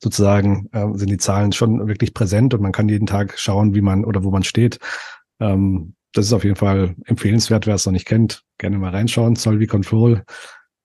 [0.00, 3.80] sozusagen, äh, sind die Zahlen schon wirklich präsent und man kann jeden Tag schauen, wie
[3.80, 4.78] man oder wo man steht.
[5.40, 8.42] Ähm, das ist auf jeden Fall empfehlenswert, wer es noch nicht kennt.
[8.58, 9.36] Gerne mal reinschauen.
[9.36, 10.24] Solvi Control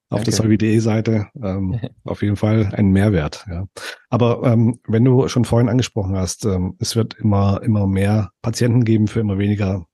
[0.08, 0.24] auf okay.
[0.24, 1.26] der solvi.de Seite.
[1.42, 3.44] Ähm, auf jeden Fall ein Mehrwert.
[3.50, 3.66] Ja.
[4.08, 8.84] Aber ähm, wenn du schon vorhin angesprochen hast, ähm, es wird immer, immer mehr Patienten
[8.84, 9.86] geben für immer weniger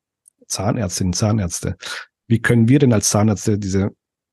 [0.53, 1.77] Zahnärztinnen, Zahnärzte.
[2.29, 3.91] Wie können wir denn als Zahnärzte diese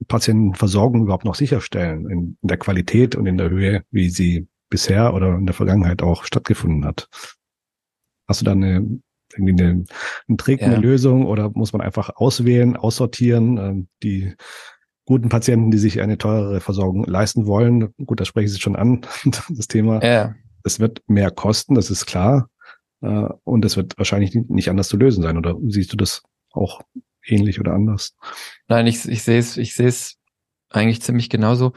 [0.07, 5.13] Patientenversorgung überhaupt noch sicherstellen in, in der Qualität und in der Höhe, wie sie bisher
[5.13, 7.09] oder in der Vergangenheit auch stattgefunden hat?
[8.27, 9.01] Hast du da eine
[9.37, 9.85] irgendwie eine,
[10.27, 10.81] eine trägende ja.
[10.81, 14.33] Lösung oder muss man einfach auswählen, aussortieren, äh, die
[15.05, 17.94] guten Patienten, die sich eine teurere Versorgung leisten wollen?
[18.05, 19.01] Gut, da spreche ich schon an,
[19.50, 20.03] das Thema.
[20.03, 20.35] Ja.
[20.63, 22.50] Es wird mehr kosten, das ist klar.
[23.01, 25.38] Äh, und es wird wahrscheinlich nicht anders zu lösen sein.
[25.38, 26.81] Oder siehst du das auch
[27.25, 28.16] ähnlich oder anders?
[28.68, 30.18] Nein, ich, ich sehe es, ich sehe es
[30.70, 31.74] eigentlich ziemlich genauso.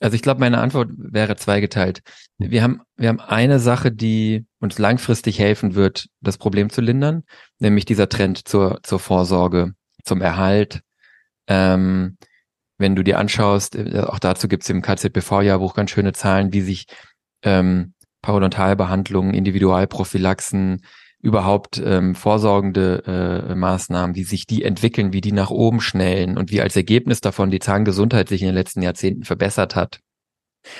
[0.00, 2.02] Also ich glaube, meine Antwort wäre zweigeteilt.
[2.38, 7.22] Wir haben, wir haben eine Sache, die uns langfristig helfen wird, das Problem zu lindern,
[7.60, 10.82] nämlich dieser Trend zur, zur Vorsorge, zum Erhalt.
[11.46, 12.16] Ähm,
[12.78, 16.62] wenn du dir anschaust, äh, auch dazu gibt es im KZBV-Jahrbuch ganz schöne Zahlen, wie
[16.62, 16.86] sich
[17.44, 20.82] ähm, Parodontalbehandlungen, Individualprophylaxen,
[21.20, 26.50] überhaupt ähm, vorsorgende äh, Maßnahmen, wie sich die entwickeln, wie die nach oben schnellen und
[26.50, 30.00] wie als Ergebnis davon die Zahngesundheit sich in den letzten Jahrzehnten verbessert hat,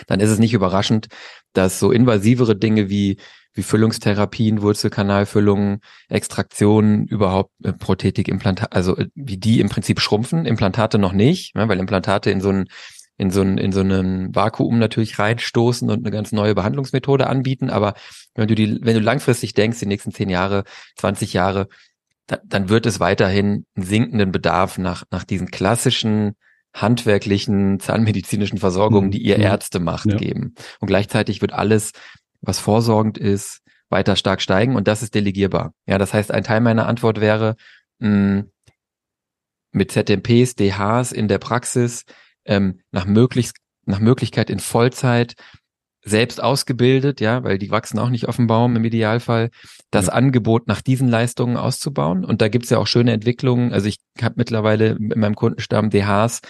[0.08, 1.06] dann ist es nicht überraschend,
[1.52, 3.18] dass so invasivere Dinge wie
[3.54, 10.98] wie Füllungstherapien, Wurzelkanalfüllungen, Extraktionen, überhaupt äh, Prothetikimplantate, also äh, wie die im Prinzip schrumpfen, Implantate
[10.98, 12.68] noch nicht, ne, weil Implantate in so einen
[13.22, 17.70] in so, ein, in so einen Vakuum natürlich reinstoßen und eine ganz neue Behandlungsmethode anbieten.
[17.70, 17.94] Aber
[18.34, 20.64] wenn du die, wenn du langfristig denkst, die nächsten zehn Jahre,
[20.96, 21.68] 20 Jahre,
[22.26, 26.34] da, dann wird es weiterhin einen sinkenden Bedarf nach, nach diesen klassischen
[26.74, 29.44] handwerklichen zahnmedizinischen Versorgungen, die ihr mhm.
[29.44, 30.16] Ärzte macht, ja.
[30.16, 30.56] geben.
[30.80, 31.92] Und gleichzeitig wird alles,
[32.40, 35.74] was vorsorgend ist, weiter stark steigen und das ist delegierbar.
[35.86, 37.54] Ja, das heißt, ein Teil meiner Antwort wäre,
[38.00, 38.46] mh,
[39.70, 42.04] mit ZMPs, DHs in der Praxis
[42.44, 45.34] ähm, nach möglichst nach Möglichkeit in Vollzeit
[46.04, 49.50] selbst ausgebildet, ja, weil die wachsen auch nicht auf dem Baum im Idealfall,
[49.90, 50.12] das ja.
[50.12, 52.24] Angebot nach diesen Leistungen auszubauen.
[52.24, 53.72] Und da gibt's ja auch schöne Entwicklungen.
[53.72, 56.40] Also ich habe mittlerweile in meinem Kundenstamm DHs,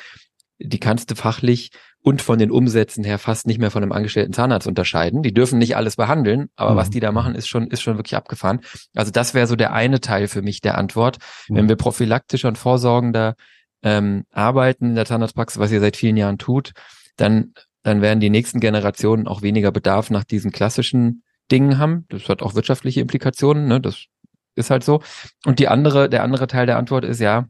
[0.59, 4.33] die kannst du fachlich und von den Umsätzen her fast nicht mehr von einem angestellten
[4.33, 5.22] Zahnarzt unterscheiden.
[5.22, 6.76] Die dürfen nicht alles behandeln, aber mhm.
[6.76, 8.61] was die da machen, ist schon, ist schon wirklich abgefahren.
[8.94, 11.18] Also das wäre so der eine Teil für mich der Antwort.
[11.48, 11.57] Mhm.
[11.57, 13.35] Wenn wir prophylaktisch und vorsorgender
[13.83, 16.73] ähm, arbeiten in der Zahnarztpraxis, was ihr seit vielen Jahren tut,
[17.16, 22.07] dann, dann werden die nächsten Generationen auch weniger Bedarf nach diesen klassischen Dingen haben.
[22.09, 23.81] Das hat auch wirtschaftliche Implikationen, ne?
[23.81, 24.07] das
[24.55, 25.03] ist halt so.
[25.45, 27.49] Und die andere, der andere Teil der Antwort ist ja,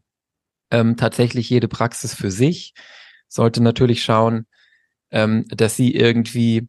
[0.70, 2.74] ähm, tatsächlich jede Praxis für sich
[3.28, 4.46] sollte natürlich schauen,
[5.10, 6.68] ähm, dass sie irgendwie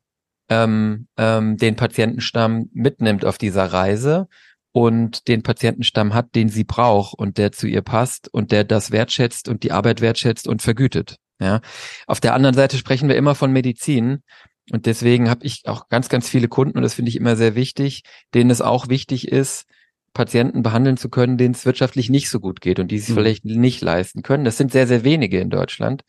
[0.50, 4.28] ähm, ähm, den Patientenstamm mitnimmt auf dieser Reise
[4.74, 8.92] und den Patientenstamm hat, den sie braucht und der zu ihr passt und der das
[8.92, 11.18] wertschätzt und die Arbeit wertschätzt und vergütet.
[11.40, 11.62] Ja.
[12.08, 14.24] Auf der anderen Seite sprechen wir immer von Medizin
[14.72, 17.56] und deswegen habe ich auch ganz, ganz viele Kunden und das finde ich immer sehr
[17.56, 19.66] wichtig, denen es auch wichtig ist,
[20.14, 23.14] Patienten behandeln zu können, denen es wirtschaftlich nicht so gut geht und die es mhm.
[23.16, 24.44] vielleicht nicht leisten können.
[24.44, 26.04] Das sind sehr, sehr wenige in Deutschland.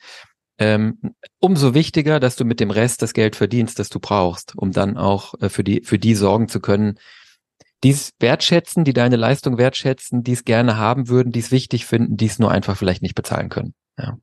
[0.57, 0.99] Ähm,
[1.41, 4.97] umso wichtiger, dass du mit dem Rest das Geld verdienst, das du brauchst, um dann
[4.97, 6.99] auch äh, für die, für die sorgen zu können,
[7.83, 11.87] die es wertschätzen, die deine Leistung wertschätzen, die es gerne haben würden, die es wichtig
[11.87, 13.75] finden, die es nur einfach vielleicht nicht bezahlen können.
[13.99, 14.17] Ja,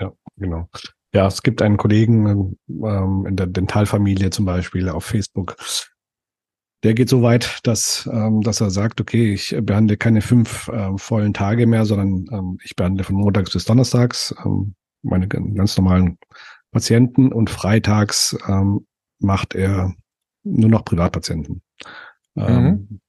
[0.00, 0.68] ja genau.
[1.14, 5.56] Ja, es gibt einen Kollegen ähm, in der Dentalfamilie zum Beispiel auf Facebook,
[6.82, 10.98] der geht so weit, dass, ähm, dass er sagt, okay, ich behandle keine fünf ähm,
[10.98, 16.18] vollen Tage mehr, sondern ähm, ich behandle von montags bis donnerstags ähm, meine ganz normalen
[16.70, 18.86] Patienten und freitags ähm,
[19.18, 19.94] macht er
[20.44, 21.62] nur noch Privatpatienten.
[22.36, 23.00] Ähm, mhm.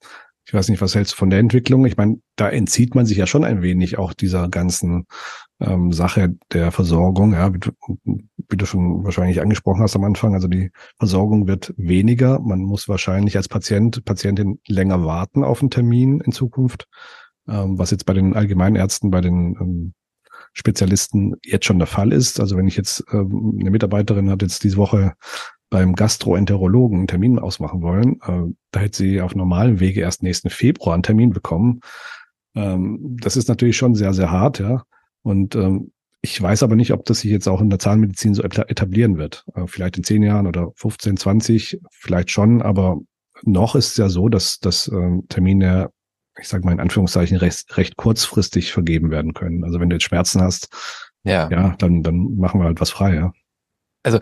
[0.46, 1.86] Ich weiß nicht, was hältst du von der Entwicklung?
[1.86, 5.06] Ich meine, da entzieht man sich ja schon ein wenig auch dieser ganzen
[5.60, 7.72] ähm, Sache der Versorgung, ja, wie du,
[8.06, 10.36] wie du schon wahrscheinlich angesprochen hast am Anfang.
[10.36, 12.40] Also die Versorgung wird weniger.
[12.40, 16.88] Man muss wahrscheinlich als Patient, Patientin länger warten auf einen Termin in Zukunft,
[17.50, 19.94] ähm, was jetzt bei den Allgemeinärzten, bei den ähm,
[20.54, 22.40] Spezialisten jetzt schon der Fall ist.
[22.40, 25.14] Also wenn ich jetzt ähm, eine Mitarbeiterin hat jetzt diese Woche
[25.70, 30.50] beim Gastroenterologen einen Termin ausmachen wollen, äh, da hätte sie auf normalem Wege erst nächsten
[30.50, 31.82] Februar einen Termin bekommen.
[32.56, 34.84] Ähm, das ist natürlich schon sehr, sehr hart, ja.
[35.24, 38.44] Und ähm, ich weiß aber nicht, ob das sich jetzt auch in der Zahnmedizin so
[38.44, 39.46] etablieren wird.
[39.56, 43.00] Äh, vielleicht in zehn Jahren oder 15, 20, vielleicht schon, aber
[43.44, 45.92] noch ist es ja so, dass, dass ähm, Termine,
[46.40, 49.64] ich sage mal in Anführungszeichen, recht, recht kurzfristig vergeben werden können.
[49.64, 50.70] Also wenn du jetzt Schmerzen hast,
[51.24, 53.34] ja, ja dann, dann machen wir halt was frei, ja.
[54.04, 54.20] Also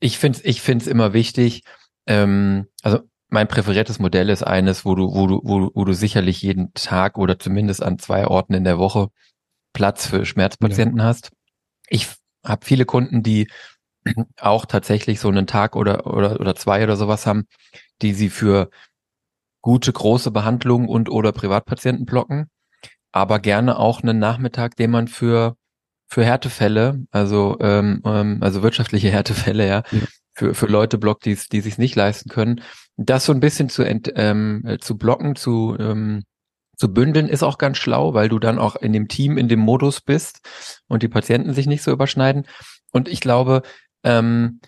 [0.00, 1.62] ich finde es ich find's immer wichtig,
[2.06, 5.92] ähm, also mein präferiertes Modell ist eines, wo du, wo du, wo du, wo du
[5.92, 9.08] sicherlich jeden Tag oder zumindest an zwei Orten in der Woche
[9.74, 11.04] Platz für Schmerzpatienten ja.
[11.04, 11.30] hast.
[11.88, 12.08] Ich
[12.44, 13.48] habe viele Kunden, die
[14.40, 17.46] auch tatsächlich so einen Tag oder, oder, oder zwei oder sowas haben,
[18.00, 18.70] die sie für
[19.60, 22.48] gute, große Behandlungen und oder Privatpatienten blocken,
[23.12, 25.57] aber gerne auch einen Nachmittag, den man für
[26.08, 30.06] für Härtefälle, also ähm, ähm, also wirtschaftliche Härtefälle, ja, ja.
[30.34, 32.62] für für Leute blockt, die die sich nicht leisten können,
[32.96, 36.24] das so ein bisschen zu ent, ähm, äh, zu blocken, zu ähm,
[36.78, 39.58] zu bündeln ist auch ganz schlau, weil du dann auch in dem Team, in dem
[39.58, 40.40] Modus bist
[40.86, 42.46] und die Patienten sich nicht so überschneiden.
[42.92, 43.62] Und ich glaube,
[44.04, 44.60] ähm,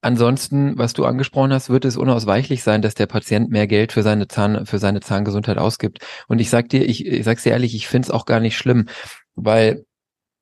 [0.00, 4.02] ansonsten, was du angesprochen hast, wird es unausweichlich sein, dass der Patient mehr Geld für
[4.02, 5.98] seine Zahn, für seine Zahngesundheit ausgibt.
[6.26, 8.88] Und ich sag dir, ich, ich sag's dir ehrlich, ich find's auch gar nicht schlimm,
[9.34, 9.84] weil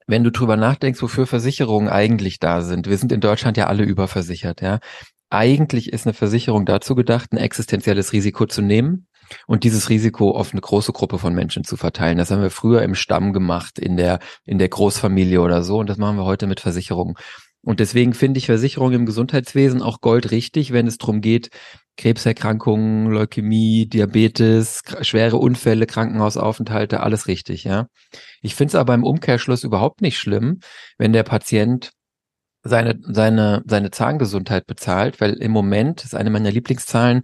[0.06, 3.84] wenn du drüber nachdenkst, wofür Versicherungen eigentlich da sind, wir sind in Deutschland ja alle
[3.84, 4.78] überversichert, ja.
[5.30, 9.06] Eigentlich ist eine Versicherung dazu gedacht, ein existenzielles Risiko zu nehmen
[9.46, 12.18] und dieses Risiko auf eine große Gruppe von Menschen zu verteilen.
[12.18, 15.88] Das haben wir früher im Stamm gemacht, in der, in der Großfamilie oder so und
[15.88, 17.14] das machen wir heute mit Versicherungen.
[17.64, 21.50] Und deswegen finde ich Versicherungen im Gesundheitswesen auch goldrichtig, wenn es darum geht,
[21.96, 27.86] Krebserkrankungen, Leukämie, Diabetes, schwere Unfälle, Krankenhausaufenthalte, alles richtig, ja.
[28.42, 30.60] Ich finde es aber im Umkehrschluss überhaupt nicht schlimm,
[30.98, 31.92] wenn der Patient
[32.62, 37.22] seine, seine, seine Zahngesundheit bezahlt, weil im Moment, das ist eine meiner Lieblingszahlen,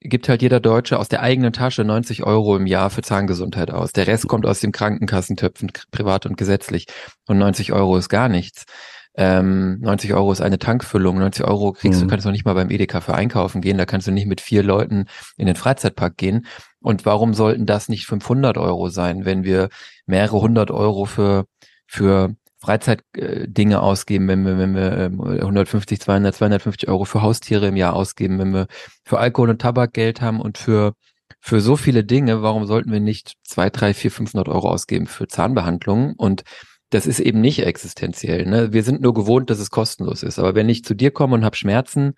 [0.00, 3.92] gibt halt jeder Deutsche aus der eigenen Tasche 90 Euro im Jahr für Zahngesundheit aus.
[3.92, 6.86] Der Rest kommt aus den Krankenkassentöpfen, privat und gesetzlich.
[7.26, 8.64] Und 90 Euro ist gar nichts.
[9.14, 11.18] Ähm, 90 Euro ist eine Tankfüllung.
[11.18, 12.04] 90 Euro kriegst mhm.
[12.04, 13.76] du, kannst du nicht mal beim Edeka für einkaufen gehen.
[13.76, 15.04] Da kannst du nicht mit vier Leuten
[15.36, 16.46] in den Freizeitpark gehen.
[16.80, 19.68] Und warum sollten das nicht 500 Euro sein, wenn wir
[20.10, 21.46] mehrere hundert Euro für,
[21.86, 27.76] für Freizeitdinge äh, ausgeben, wenn wir, wenn wir 150, 200, 250 Euro für Haustiere im
[27.76, 28.66] Jahr ausgeben, wenn wir
[29.04, 30.92] für Alkohol und Tabak Geld haben und für
[31.38, 35.26] für so viele Dinge, warum sollten wir nicht zwei, drei, vier, 500 Euro ausgeben für
[35.26, 36.14] Zahnbehandlungen?
[36.16, 36.42] Und
[36.90, 38.46] das ist eben nicht existenziell.
[38.46, 38.72] Ne?
[38.72, 40.38] Wir sind nur gewohnt, dass es kostenlos ist.
[40.38, 42.14] Aber wenn ich zu dir komme und habe Schmerzen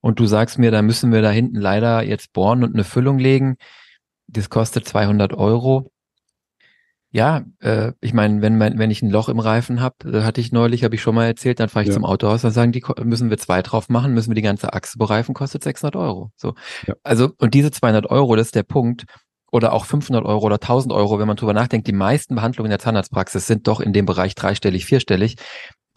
[0.00, 3.18] und du sagst mir, da müssen wir da hinten leider jetzt bohren und eine Füllung
[3.18, 3.56] legen,
[4.26, 5.90] das kostet 200 Euro.
[7.14, 10.40] Ja, äh, ich meine, wenn mein, wenn ich ein Loch im Reifen habe, äh, hatte
[10.40, 11.94] ich neulich, habe ich schon mal erzählt, dann fahre ich ja.
[11.94, 14.98] zum Autohaus, dann sagen die, müssen wir zwei drauf machen, müssen wir die ganze Achse
[14.98, 16.32] bereifen, kostet 600 Euro.
[16.36, 16.54] So,
[16.88, 16.94] ja.
[17.04, 19.04] also und diese 200 Euro, das ist der Punkt
[19.52, 22.70] oder auch 500 Euro oder 1000 Euro, wenn man drüber nachdenkt, die meisten Behandlungen in
[22.70, 25.36] der Zahnarztpraxis sind doch in dem Bereich dreistellig, vierstellig.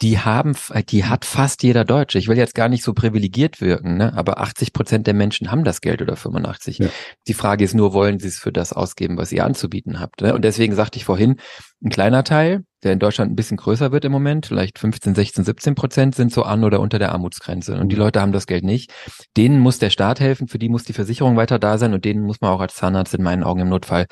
[0.00, 0.54] Die haben,
[0.90, 2.18] die hat fast jeder Deutsche.
[2.18, 4.12] Ich will jetzt gar nicht so privilegiert wirken, ne?
[4.14, 6.78] aber 80 Prozent der Menschen haben das Geld oder 85.
[6.78, 6.88] Ja.
[7.26, 10.20] Die Frage ist nur, wollen sie es für das ausgeben, was ihr anzubieten habt?
[10.20, 10.34] Ne?
[10.34, 11.40] Und deswegen sagte ich vorhin,
[11.82, 15.44] ein kleiner Teil, der in Deutschland ein bisschen größer wird im Moment, vielleicht 15, 16,
[15.44, 17.76] 17 Prozent sind so an oder unter der Armutsgrenze.
[17.78, 18.02] Und die mhm.
[18.02, 18.92] Leute haben das Geld nicht.
[19.36, 22.22] Denen muss der Staat helfen, für die muss die Versicherung weiter da sein und denen
[22.22, 24.06] muss man auch als Zahnarzt in meinen Augen im Notfall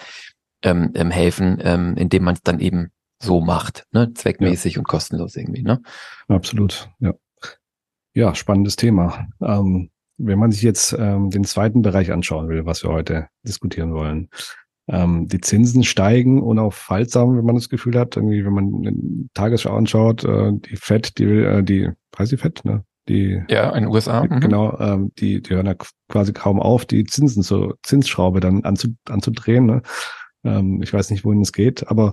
[0.63, 4.13] ähm, ähm, helfen, ähm, indem man es dann eben so macht, ne?
[4.15, 4.81] zweckmäßig ja.
[4.81, 5.63] und kostenlos irgendwie.
[5.63, 5.81] Ne?
[6.29, 7.15] Absolut, ja.
[8.15, 9.29] Ja, spannendes Thema.
[9.43, 13.93] Ähm, wenn man sich jetzt ähm, den zweiten Bereich anschauen will, was wir heute diskutieren
[13.93, 14.31] wollen,
[14.89, 18.95] ähm, die Zinsen steigen unaufhaltsam, wenn man das Gefühl hat, irgendwie, wenn man eine
[19.35, 22.85] Tagesschau anschaut, äh, die FED, die, äh, die, heißt die FED, ne?
[23.09, 24.23] Die, ja, in den USA.
[24.23, 24.41] Die, mhm.
[24.41, 25.75] Genau, ähm, die, die hören ja
[26.09, 29.67] quasi kaum auf, die Zinsen zur Zinsschraube dann anzu, anzudrehen.
[29.67, 29.83] Ne?
[30.45, 32.13] Ähm, ich weiß nicht, wohin es geht, aber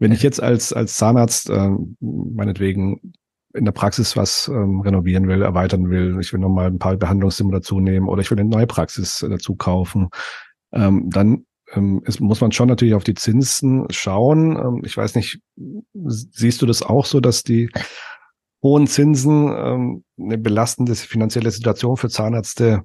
[0.00, 3.12] wenn ich jetzt als, als Zahnarzt äh, meinetwegen
[3.54, 7.52] in der Praxis was ähm, renovieren will, erweitern will, ich will nochmal ein paar Behandlungszimmer
[7.52, 10.08] dazu nehmen oder ich will eine neue Praxis äh, dazu kaufen,
[10.72, 14.56] ähm, dann ähm, es muss man schon natürlich auf die Zinsen schauen.
[14.56, 15.40] Ähm, ich weiß nicht,
[15.94, 17.70] siehst du das auch so, dass die
[18.62, 22.82] hohen Zinsen ähm, eine belastende finanzielle Situation für Zahnärzte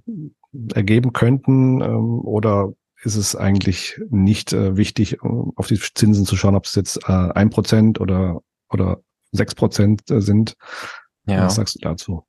[0.73, 2.73] ergeben könnten ähm, oder
[3.05, 7.11] ist es eigentlich nicht äh, wichtig, auf die Zinsen zu schauen, ob es jetzt äh,
[7.11, 8.99] ein äh, Prozent oder oder
[9.31, 10.55] sechs Prozent äh, sind?
[11.27, 11.45] Ja.
[11.45, 12.25] Was sagst du dazu?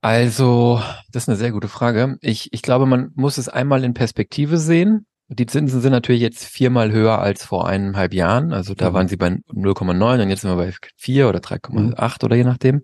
[0.00, 2.18] Also, das ist eine sehr gute Frage.
[2.20, 5.06] Ich, ich glaube, man muss es einmal in Perspektive sehen.
[5.28, 8.52] Die Zinsen sind natürlich jetzt viermal höher als vor eineinhalb Jahren.
[8.52, 8.94] Also da mhm.
[8.94, 11.94] waren sie bei 0,9 und jetzt sind wir bei 4 oder 3,8 mhm.
[12.22, 12.82] oder je nachdem.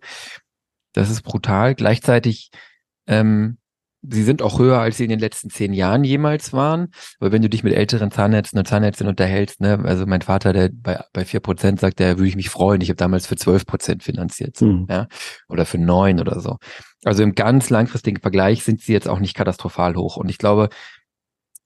[0.95, 1.75] Das ist brutal.
[1.75, 2.51] Gleichzeitig,
[3.07, 3.59] ähm,
[4.03, 6.89] sie sind auch höher, als sie in den letzten zehn Jahren jemals waren.
[7.19, 10.71] Aber wenn du dich mit älteren Zahnärzten und Zahnärztinnen unterhältst, ne, also mein Vater, der
[10.73, 12.81] bei, bei 4 Prozent sagt, der würde ich mich freuen.
[12.81, 14.57] Ich habe damals für 12 Prozent finanziert.
[14.57, 14.87] So, mhm.
[14.89, 15.07] ja,
[15.49, 16.57] oder für neun oder so.
[17.05, 20.17] Also im ganz langfristigen Vergleich sind sie jetzt auch nicht katastrophal hoch.
[20.17, 20.69] Und ich glaube,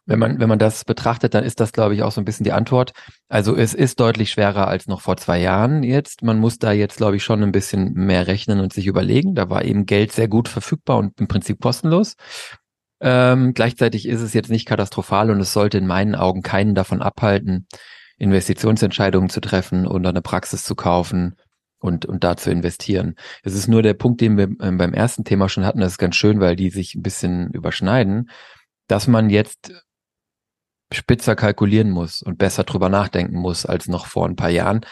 [0.07, 2.45] wenn man, wenn man das betrachtet, dann ist das, glaube ich, auch so ein bisschen
[2.45, 2.93] die Antwort.
[3.29, 6.23] Also es ist deutlich schwerer als noch vor zwei Jahren jetzt.
[6.23, 9.35] Man muss da jetzt, glaube ich, schon ein bisschen mehr rechnen und sich überlegen.
[9.35, 12.17] Da war eben Geld sehr gut verfügbar und im Prinzip kostenlos.
[13.01, 17.03] Ähm, gleichzeitig ist es jetzt nicht katastrophal und es sollte in meinen Augen keinen davon
[17.03, 17.67] abhalten,
[18.19, 21.37] Investitionsentscheidungen zu treffen oder eine Praxis zu kaufen
[21.79, 23.15] und, und da zu investieren.
[23.43, 25.99] Es ist nur der Punkt, den wir ähm, beim ersten Thema schon hatten, das ist
[25.99, 28.31] ganz schön, weil die sich ein bisschen überschneiden,
[28.87, 29.84] dass man jetzt
[30.95, 34.87] spitzer kalkulieren muss und besser drüber nachdenken muss als noch vor ein paar Jahren.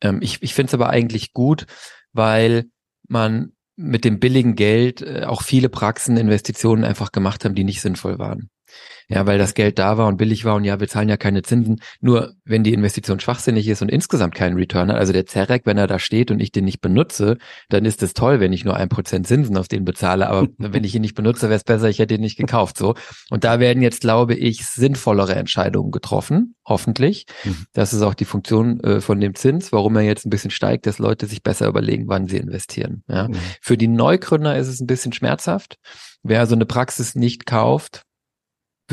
[0.00, 1.66] Ähm, ich ich finde es aber eigentlich gut,
[2.12, 2.66] weil
[3.08, 7.80] man mit dem billigen Geld äh, auch viele Praxen Investitionen einfach gemacht haben, die nicht
[7.80, 8.50] sinnvoll waren.
[9.08, 11.42] Ja, weil das Geld da war und billig war und ja, wir zahlen ja keine
[11.42, 11.80] Zinsen.
[12.00, 15.76] Nur wenn die Investition schwachsinnig ist und insgesamt keinen Return hat, also der Zerek, wenn
[15.76, 17.36] er da steht und ich den nicht benutze,
[17.68, 20.28] dann ist es toll, wenn ich nur ein Prozent Zinsen auf den bezahle.
[20.28, 22.78] Aber wenn ich ihn nicht benutze, wäre es besser, ich hätte ihn nicht gekauft.
[22.78, 22.94] So.
[23.30, 27.26] Und da werden jetzt, glaube ich, sinnvollere Entscheidungen getroffen, hoffentlich.
[27.44, 27.66] Mhm.
[27.74, 30.86] Das ist auch die Funktion äh, von dem Zins, warum er jetzt ein bisschen steigt,
[30.86, 33.02] dass Leute sich besser überlegen, wann sie investieren.
[33.08, 33.28] Ja.
[33.28, 33.36] Mhm.
[33.60, 35.76] Für die Neugründer ist es ein bisschen schmerzhaft.
[36.22, 38.04] Wer so eine Praxis nicht kauft,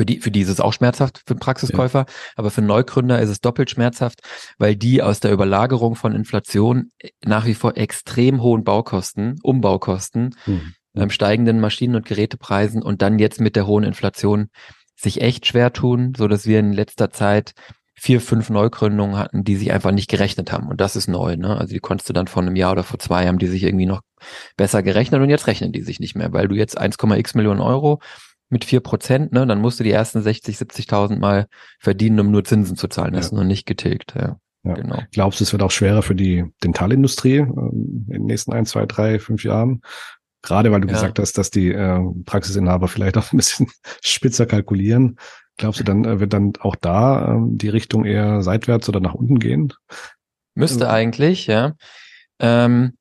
[0.00, 2.14] für die, für die ist es auch schmerzhaft für den Praxiskäufer, ja.
[2.34, 4.20] aber für Neugründer ist es doppelt schmerzhaft,
[4.56, 6.90] weil die aus der Überlagerung von Inflation
[7.22, 10.72] nach wie vor extrem hohen Baukosten, Umbaukosten, mhm.
[10.94, 14.48] ähm, steigenden Maschinen- und Gerätepreisen und dann jetzt mit der hohen Inflation
[14.96, 17.52] sich echt schwer tun, so dass wir in letzter Zeit
[17.94, 20.68] vier, fünf Neugründungen hatten, die sich einfach nicht gerechnet haben.
[20.68, 21.58] Und das ist neu, ne?
[21.58, 23.84] Also die konntest du dann vor einem Jahr oder vor zwei haben die sich irgendwie
[23.84, 24.00] noch
[24.56, 28.00] besser gerechnet und jetzt rechnen die sich nicht mehr, weil du jetzt 1,x Millionen Euro
[28.50, 31.46] mit vier Prozent, ne, dann musst du die ersten 60, 70.000 mal
[31.78, 33.14] verdienen, um nur Zinsen zu zahlen.
[33.14, 33.26] Das ja.
[33.28, 34.14] ist noch nicht getilgt.
[34.16, 34.38] Ja.
[34.62, 34.74] Ja.
[34.74, 35.02] Genau.
[35.12, 38.86] Glaubst du, es wird auch schwerer für die Dentalindustrie ähm, in den nächsten ein, zwei,
[38.86, 39.80] drei, fünf Jahren?
[40.42, 40.94] Gerade weil du ja.
[40.94, 43.68] gesagt hast, dass die äh, Praxisinhaber vielleicht auch ein bisschen
[44.02, 45.16] spitzer kalkulieren.
[45.56, 49.14] Glaubst du, dann äh, wird dann auch da äh, die Richtung eher seitwärts oder nach
[49.14, 49.72] unten gehen?
[50.54, 51.74] Müsste also, eigentlich, ja.
[52.38, 52.94] Ähm,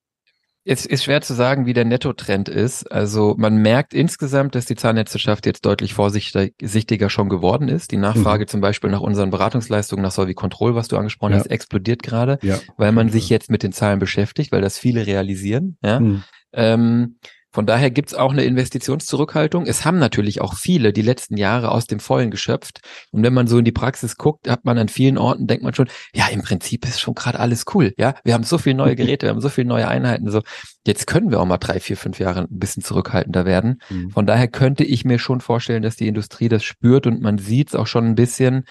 [0.66, 2.92] es ist schwer zu sagen, wie der Nettotrend ist.
[2.92, 7.92] Also man merkt insgesamt, dass die Zahnärzteschaft jetzt deutlich vorsichtiger schon geworden ist.
[7.92, 8.48] Die Nachfrage mhm.
[8.48, 11.40] zum Beispiel nach unseren Beratungsleistungen, nach Solvi Control, was du angesprochen ja.
[11.40, 12.60] hast, explodiert gerade, ja.
[12.78, 15.78] weil man sich jetzt mit den Zahlen beschäftigt, weil das viele realisieren.
[15.84, 16.00] Ja.
[16.00, 16.24] Mhm.
[16.54, 17.16] Ähm,
[17.52, 19.66] von daher gibt's auch eine Investitionszurückhaltung.
[19.66, 22.82] Es haben natürlich auch viele die letzten Jahre aus dem Vollen geschöpft.
[23.12, 25.74] Und wenn man so in die Praxis guckt, hat man an vielen Orten, denkt man
[25.74, 27.94] schon, ja, im Prinzip ist schon gerade alles cool.
[27.98, 30.30] Ja, wir haben so viele neue Geräte, wir haben so viele neue Einheiten.
[30.30, 30.42] So,
[30.86, 33.82] jetzt können wir auch mal drei, vier, fünf Jahre ein bisschen zurückhaltender werden.
[33.90, 34.12] Mhm.
[34.12, 37.70] Von daher könnte ich mir schon vorstellen, dass die Industrie das spürt und man sieht
[37.70, 38.66] es auch schon ein bisschen,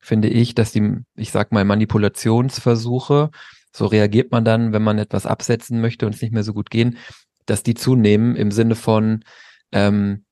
[0.00, 3.30] finde ich, dass die, ich sag mal, Manipulationsversuche,
[3.76, 6.70] so reagiert man dann, wenn man etwas absetzen möchte und es nicht mehr so gut
[6.70, 6.98] gehen,
[7.46, 9.24] dass die zunehmen im Sinne von
[9.72, 10.24] ähm,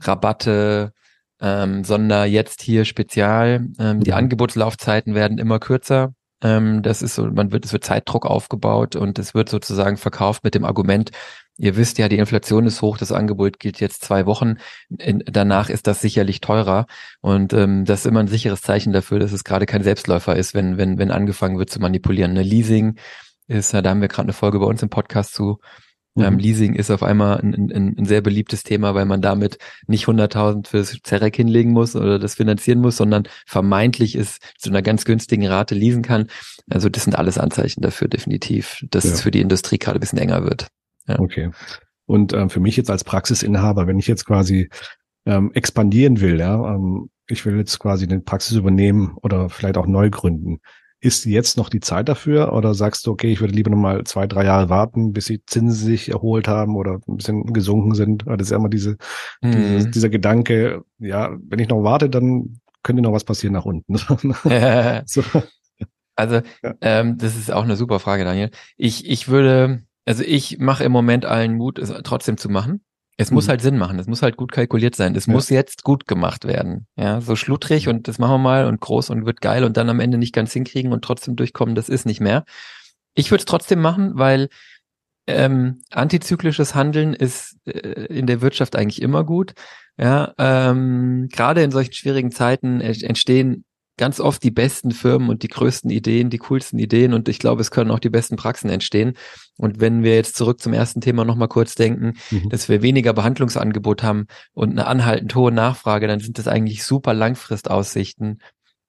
[0.00, 0.92] Rabatte,
[1.40, 3.68] ähm, sondern jetzt hier spezial.
[3.78, 4.16] Ähm, die mhm.
[4.16, 6.14] Angebotslaufzeiten werden immer kürzer.
[6.42, 10.42] Ähm, das ist so, man wird, es wird Zeitdruck aufgebaut und es wird sozusagen verkauft
[10.44, 11.10] mit dem Argument,
[11.58, 14.56] ihr wisst ja, die Inflation ist hoch, das Angebot gilt jetzt zwei Wochen,
[14.98, 16.86] in, danach ist das sicherlich teurer
[17.20, 20.54] und ähm, das ist immer ein sicheres Zeichen dafür, dass es gerade kein Selbstläufer ist,
[20.54, 22.30] wenn, wenn, wenn angefangen wird zu manipulieren.
[22.30, 22.96] Eine Leasing
[23.46, 25.58] ist, da haben wir gerade eine Folge bei uns im Podcast zu,
[26.14, 26.24] mhm.
[26.24, 30.06] Ähm, Leasing ist auf einmal ein, ein, ein, sehr beliebtes Thema, weil man damit nicht
[30.06, 35.04] 100.000 fürs Zerek hinlegen muss oder das finanzieren muss, sondern vermeintlich ist zu einer ganz
[35.04, 36.26] günstigen Rate leasen kann.
[36.68, 39.12] Also das sind alles Anzeichen dafür definitiv, dass ja.
[39.12, 40.68] es für die Industrie gerade ein bisschen enger wird.
[41.06, 41.18] Ja.
[41.18, 41.50] Okay.
[42.06, 44.68] Und ähm, für mich jetzt als Praxisinhaber, wenn ich jetzt quasi
[45.26, 49.86] ähm, expandieren will, ja, ähm, ich will jetzt quasi eine Praxis übernehmen oder vielleicht auch
[49.86, 50.58] neu gründen.
[51.02, 54.04] Ist jetzt noch die Zeit dafür oder sagst du, okay, ich würde lieber noch mal
[54.04, 58.24] zwei, drei Jahre warten, bis die Zinsen sich erholt haben oder ein bisschen gesunken sind?
[58.26, 58.96] Das ist ja immer diese,
[59.40, 59.52] mhm.
[59.52, 63.96] diese, dieser Gedanke, ja, wenn ich noch warte, dann könnte noch was passieren nach unten.
[65.06, 65.22] so.
[66.16, 66.74] Also, ja.
[66.82, 68.50] ähm, das ist auch eine super Frage, Daniel.
[68.76, 72.82] Ich, ich würde, also ich mache im Moment allen Mut, es trotzdem zu machen.
[73.20, 73.34] Es mhm.
[73.34, 73.98] muss halt Sinn machen.
[73.98, 75.14] Es muss halt gut kalkuliert sein.
[75.14, 75.34] Es ja.
[75.34, 76.86] muss jetzt gut gemacht werden.
[76.96, 79.90] Ja, so schludrig und das machen wir mal und groß und wird geil und dann
[79.90, 82.44] am Ende nicht ganz hinkriegen und trotzdem durchkommen, das ist nicht mehr.
[83.14, 84.48] Ich würde es trotzdem machen, weil
[85.26, 89.52] ähm, antizyklisches Handeln ist äh, in der Wirtschaft eigentlich immer gut.
[89.98, 93.64] Ja, ähm, gerade in solchen schwierigen Zeiten entstehen
[94.00, 97.60] ganz oft die besten Firmen und die größten Ideen, die coolsten Ideen und ich glaube,
[97.60, 99.12] es können auch die besten Praxen entstehen.
[99.58, 102.48] Und wenn wir jetzt zurück zum ersten Thema nochmal kurz denken, mhm.
[102.48, 107.12] dass wir weniger Behandlungsangebot haben und eine anhaltend hohe Nachfrage, dann sind das eigentlich super
[107.12, 108.40] Langfristaussichten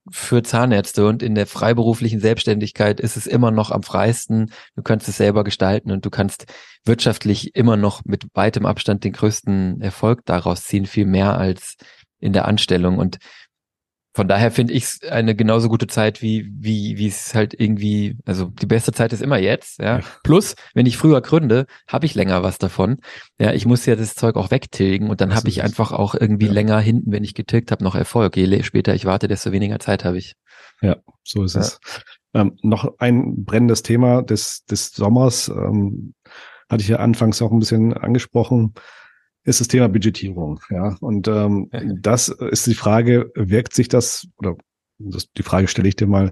[0.10, 4.52] für Zahnärzte und in der freiberuflichen Selbstständigkeit ist es immer noch am freisten.
[4.78, 6.46] Du kannst es selber gestalten und du kannst
[6.86, 11.76] wirtschaftlich immer noch mit weitem Abstand den größten Erfolg daraus ziehen, viel mehr als
[12.22, 12.98] in der Anstellung.
[12.98, 13.18] Und
[14.14, 18.18] von daher finde ich es eine genauso gute Zeit wie wie wie es halt irgendwie
[18.26, 20.06] also die beste Zeit ist immer jetzt ja, ja.
[20.24, 22.98] plus wenn ich früher gründe habe ich länger was davon.
[23.40, 26.48] Ja ich muss ja das Zeug auch wegtilgen und dann habe ich einfach auch irgendwie
[26.48, 26.52] ja.
[26.52, 28.36] länger hinten wenn ich getilgt habe noch Erfolg.
[28.36, 30.34] Je später ich warte desto weniger Zeit habe ich.
[30.82, 31.62] Ja so ist ja.
[31.62, 31.80] es.
[32.34, 36.16] Ähm, noch ein brennendes Thema des des Sommers ähm,
[36.70, 38.74] hatte ich ja anfangs auch ein bisschen angesprochen
[39.44, 40.60] ist das Thema Budgetierung.
[40.70, 41.70] Ja, und ähm,
[42.02, 44.56] das ist die Frage, wirkt sich das, oder
[45.00, 46.32] das, die Frage stelle ich dir mal,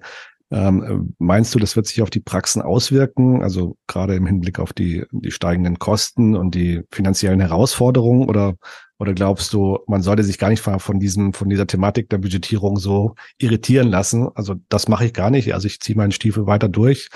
[0.52, 3.44] ähm, meinst du, das wird sich auf die Praxen auswirken?
[3.44, 8.56] Also gerade im Hinblick auf die, die steigenden Kosten und die finanziellen Herausforderungen oder,
[8.98, 12.78] oder glaubst du, man sollte sich gar nicht von diesem, von dieser Thematik der Budgetierung
[12.78, 14.28] so irritieren lassen?
[14.34, 15.54] Also das mache ich gar nicht.
[15.54, 17.10] Also ich ziehe meinen Stiefel weiter durch.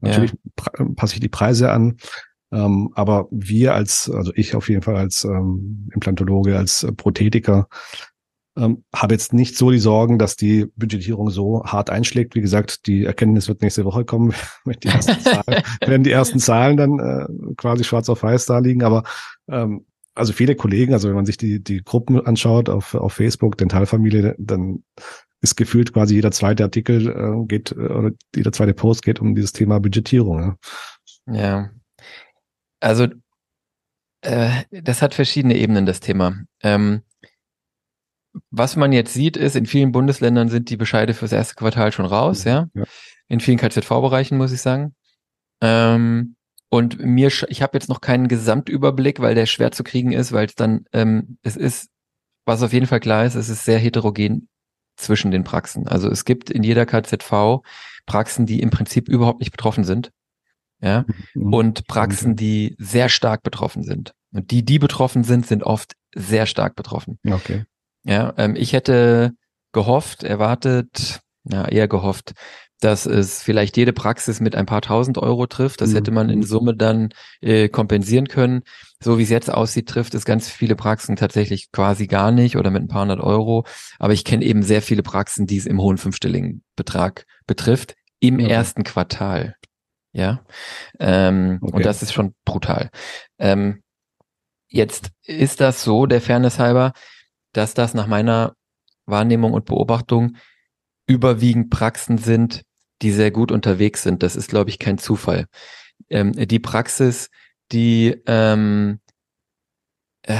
[0.00, 0.86] Natürlich ja.
[0.96, 1.96] passe ich die Preise an.
[2.52, 7.68] Ähm, aber wir als, also ich auf jeden Fall als ähm, Implantologe, als äh, Prothetiker,
[8.56, 12.34] ähm, habe jetzt nicht so die Sorgen, dass die Budgetierung so hart einschlägt.
[12.34, 14.34] Wie gesagt, die Erkenntnis wird nächste Woche kommen,
[14.64, 18.58] wenn die ersten Zahlen, wenn die ersten Zahlen dann äh, quasi schwarz auf weiß da
[18.58, 18.82] liegen.
[18.82, 19.04] Aber
[19.48, 23.56] ähm, also viele Kollegen, also wenn man sich die, die Gruppen anschaut auf, auf Facebook,
[23.56, 24.82] Dentalfamilie, dann
[25.40, 29.34] ist gefühlt quasi jeder zweite Artikel äh, geht, äh, oder jeder zweite Post geht um
[29.34, 30.56] dieses Thema Budgetierung.
[31.26, 31.70] Ja, ja
[32.80, 33.06] also
[34.22, 36.34] äh, das hat verschiedene Ebenen, das Thema.
[36.62, 37.02] Ähm,
[38.50, 42.06] was man jetzt sieht, ist, in vielen Bundesländern sind die Bescheide fürs erste Quartal schon
[42.06, 42.68] raus, ja.
[42.74, 42.84] ja.
[43.28, 44.94] In vielen KZV-Bereichen, muss ich sagen.
[45.60, 46.36] Ähm,
[46.68, 50.46] und mir, ich habe jetzt noch keinen Gesamtüberblick, weil der schwer zu kriegen ist, weil
[50.46, 51.90] es dann, ähm, es ist,
[52.44, 54.48] was auf jeden Fall klar ist, es ist sehr heterogen
[54.96, 55.88] zwischen den Praxen.
[55.88, 57.62] Also es gibt in jeder KZV
[58.06, 60.12] Praxen, die im Prinzip überhaupt nicht betroffen sind
[60.80, 61.52] ja, mhm.
[61.52, 64.12] und Praxen, die sehr stark betroffen sind.
[64.32, 67.18] Und die, die betroffen sind, sind oft sehr stark betroffen.
[67.28, 67.64] Okay.
[68.04, 69.32] Ja, ähm, ich hätte
[69.72, 72.32] gehofft, erwartet, ja, eher gehofft,
[72.80, 75.80] dass es vielleicht jede Praxis mit ein paar tausend Euro trifft.
[75.80, 75.94] Das mhm.
[75.96, 78.62] hätte man in Summe dann äh, kompensieren können.
[79.02, 82.70] So wie es jetzt aussieht, trifft es ganz viele Praxen tatsächlich quasi gar nicht oder
[82.70, 83.66] mit ein paar hundert Euro.
[83.98, 88.34] Aber ich kenne eben sehr viele Praxen, die es im hohen fünfstelligen Betrag betrifft, im
[88.34, 88.40] mhm.
[88.40, 89.56] ersten Quartal.
[90.12, 90.44] Ja.
[90.98, 91.76] Ähm, okay.
[91.76, 92.90] Und das ist schon brutal.
[93.38, 93.82] Ähm,
[94.68, 96.92] jetzt ist das so, der Fairness halber,
[97.52, 98.54] dass das nach meiner
[99.06, 100.36] Wahrnehmung und Beobachtung
[101.06, 102.62] überwiegend Praxen sind,
[103.02, 104.22] die sehr gut unterwegs sind.
[104.22, 105.46] Das ist, glaube ich, kein Zufall.
[106.08, 107.30] Ähm, die Praxis,
[107.72, 109.00] die ähm,
[110.22, 110.36] äh,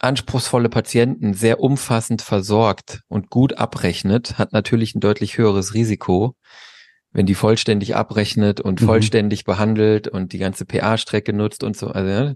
[0.00, 6.36] anspruchsvolle Patienten sehr umfassend versorgt und gut abrechnet, hat natürlich ein deutlich höheres Risiko
[7.14, 8.86] wenn die vollständig abrechnet und mhm.
[8.86, 12.34] vollständig behandelt und die ganze PA-Strecke nutzt und so, also ja,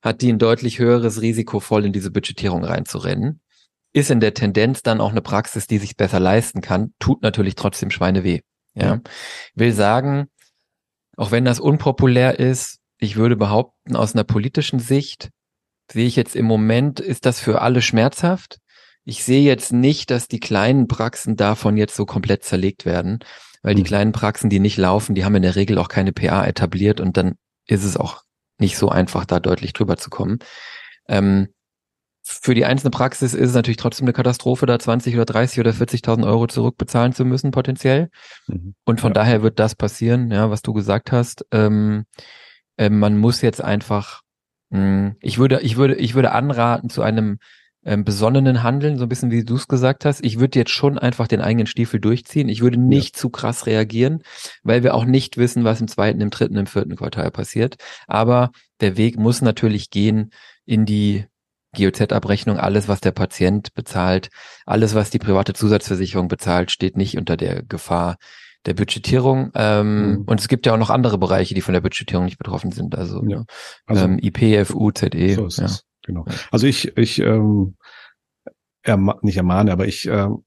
[0.00, 3.40] hat die ein deutlich höheres Risiko, voll in diese Budgetierung reinzurennen.
[3.92, 7.56] Ist in der Tendenz dann auch eine Praxis, die sich besser leisten kann, tut natürlich
[7.56, 8.40] trotzdem Schweine weh.
[8.74, 8.84] Ja.
[8.84, 9.00] ja.
[9.56, 10.28] Will sagen,
[11.16, 15.30] auch wenn das unpopulär ist, ich würde behaupten, aus einer politischen Sicht
[15.90, 18.58] sehe ich jetzt im Moment, ist das für alle schmerzhaft.
[19.04, 23.18] Ich sehe jetzt nicht, dass die kleinen Praxen davon jetzt so komplett zerlegt werden,
[23.62, 23.86] weil die hm.
[23.86, 27.16] kleinen Praxen, die nicht laufen, die haben in der Regel auch keine PA etabliert und
[27.16, 27.34] dann
[27.66, 28.22] ist es auch
[28.58, 30.38] nicht so einfach, da deutlich drüber zu kommen.
[31.08, 31.48] Ähm,
[32.22, 35.70] für die einzelne Praxis ist es natürlich trotzdem eine Katastrophe, da 20 oder 30 oder
[35.70, 38.10] 40.000 Euro zurückbezahlen zu müssen, potenziell.
[38.46, 38.74] Mhm.
[38.84, 39.14] Und von ja.
[39.14, 41.46] daher wird das passieren, ja, was du gesagt hast.
[41.50, 42.04] Ähm,
[42.76, 44.22] äh, man muss jetzt einfach,
[44.68, 47.38] mh, hm, ich würde, ich würde, ich würde anraten zu einem
[47.84, 50.24] ähm, besonnenen Handeln, so ein bisschen wie du es gesagt hast.
[50.24, 52.48] Ich würde jetzt schon einfach den eigenen Stiefel durchziehen.
[52.48, 53.20] Ich würde nicht ja.
[53.20, 54.22] zu krass reagieren,
[54.62, 57.76] weil wir auch nicht wissen, was im zweiten, im dritten, im vierten Quartal passiert.
[58.06, 58.50] Aber
[58.80, 60.30] der Weg muss natürlich gehen
[60.66, 61.24] in die
[61.76, 64.28] GOZ-Abrechnung, alles, was der Patient bezahlt,
[64.66, 68.16] alles, was die private Zusatzversicherung bezahlt, steht nicht unter der Gefahr
[68.66, 69.52] der Budgetierung.
[69.54, 70.24] Ähm, mhm.
[70.26, 72.96] Und es gibt ja auch noch andere Bereiche, die von der Budgetierung nicht betroffen sind.
[72.96, 73.44] Also, ja.
[73.86, 75.34] also ähm, IP, FU, ZE.
[75.34, 75.64] So ja.
[75.64, 75.84] es.
[76.10, 76.24] Genau.
[76.50, 77.76] Also ich, ich ähm,
[78.82, 80.44] erma nicht ermahne, aber ich ähm,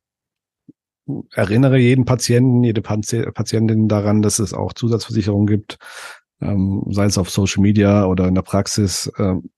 [1.34, 5.78] erinnere jeden Patienten, jede Patientin daran, dass es auch Zusatzversicherungen gibt,
[6.41, 9.09] ähm, sei es auf Social Media oder in der Praxis.
[9.18, 9.49] Ähm,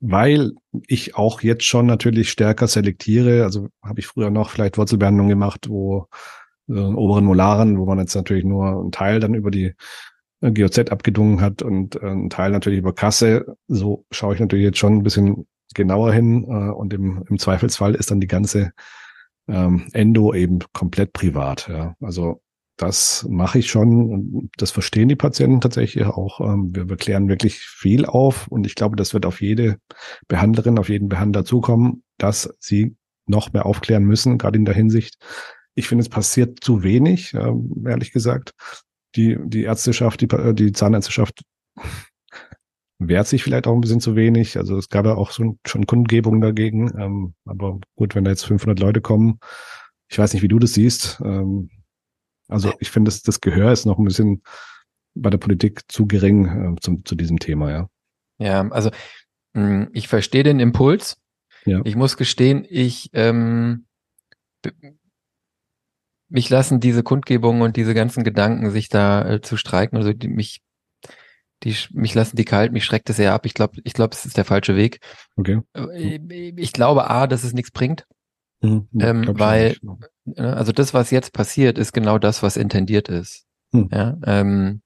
[0.00, 0.52] weil
[0.86, 3.42] ich auch jetzt schon natürlich stärker selektiere.
[3.42, 6.06] Also habe ich früher noch vielleicht Wurzelbehandlung gemacht, wo
[6.68, 9.74] äh, oberen Molaren, wo man jetzt natürlich nur einen Teil dann über die äh,
[10.40, 13.56] GOZ abgedungen hat und äh, einen Teil natürlich über Kasse.
[13.66, 17.94] So schaue ich natürlich jetzt schon ein bisschen genauer hin äh, und im, im Zweifelsfall
[17.94, 18.72] ist dann die ganze
[19.48, 21.68] ähm, Endo eben komplett privat.
[21.68, 21.94] Ja.
[22.00, 22.40] Also
[22.76, 24.50] das mache ich schon.
[24.56, 26.40] Das verstehen die Patienten tatsächlich auch.
[26.40, 29.78] Ähm, wir, wir klären wirklich viel auf und ich glaube, das wird auf jede
[30.28, 35.18] Behandlerin, auf jeden Behandler zukommen, dass sie noch mehr aufklären müssen, gerade in der Hinsicht.
[35.74, 38.54] Ich finde, es passiert zu wenig, ehrlich gesagt.
[39.16, 41.42] Die, die Ärzteschaft, die, die Zahnärzteschaft
[42.98, 44.56] wehrt sich vielleicht auch ein bisschen zu wenig.
[44.58, 46.92] Also es gab ja auch so, schon Kundgebungen dagegen.
[46.98, 49.38] Ähm, aber gut, wenn da jetzt 500 Leute kommen,
[50.10, 51.20] ich weiß nicht, wie du das siehst.
[52.48, 54.42] Also ich finde, das, das Gehör ist noch ein bisschen
[55.14, 57.88] bei der Politik zu gering äh, zum, zu diesem Thema, ja.
[58.38, 58.90] Ja, also
[59.54, 61.18] hm, ich verstehe den Impuls.
[61.64, 61.80] Ja.
[61.84, 63.86] Ich muss gestehen, ich ähm,
[66.28, 70.28] mich lassen diese Kundgebungen und diese ganzen Gedanken, sich da äh, zu streiken, also die,
[70.28, 70.62] mich,
[71.62, 73.46] die, mich lassen die kalt, mich schreckt es sehr ab.
[73.46, 75.00] Ich glaube, ich glaube, es ist der falsche Weg.
[75.36, 75.60] Okay.
[75.74, 78.06] Äh, ich glaube A, dass es nichts bringt.
[78.60, 79.76] Mhm, ähm, weil,
[80.24, 83.46] ne, also das, was jetzt passiert, ist genau das, was intendiert ist.
[83.72, 83.88] Mhm.
[83.92, 84.82] Ja, ähm,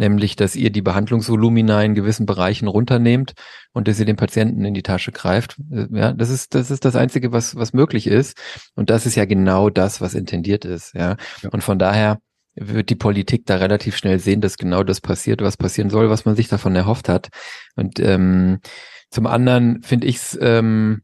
[0.00, 3.34] nämlich, dass ihr die Behandlungsvolumina in gewissen Bereichen runternehmt
[3.72, 5.56] und dass ihr den Patienten in die Tasche greift.
[5.70, 8.36] Äh, ja, das ist, das ist das Einzige, was, was möglich ist.
[8.74, 10.94] Und das ist ja genau das, was intendiert ist.
[10.94, 11.50] Ja, ja.
[11.50, 12.18] und von daher
[12.56, 16.24] wird die Politik da relativ schnell sehen, dass genau das passiert, was passieren soll, was
[16.24, 17.28] man sich davon erhofft hat.
[17.76, 18.58] Und ähm,
[19.10, 21.02] zum anderen finde ich es ähm,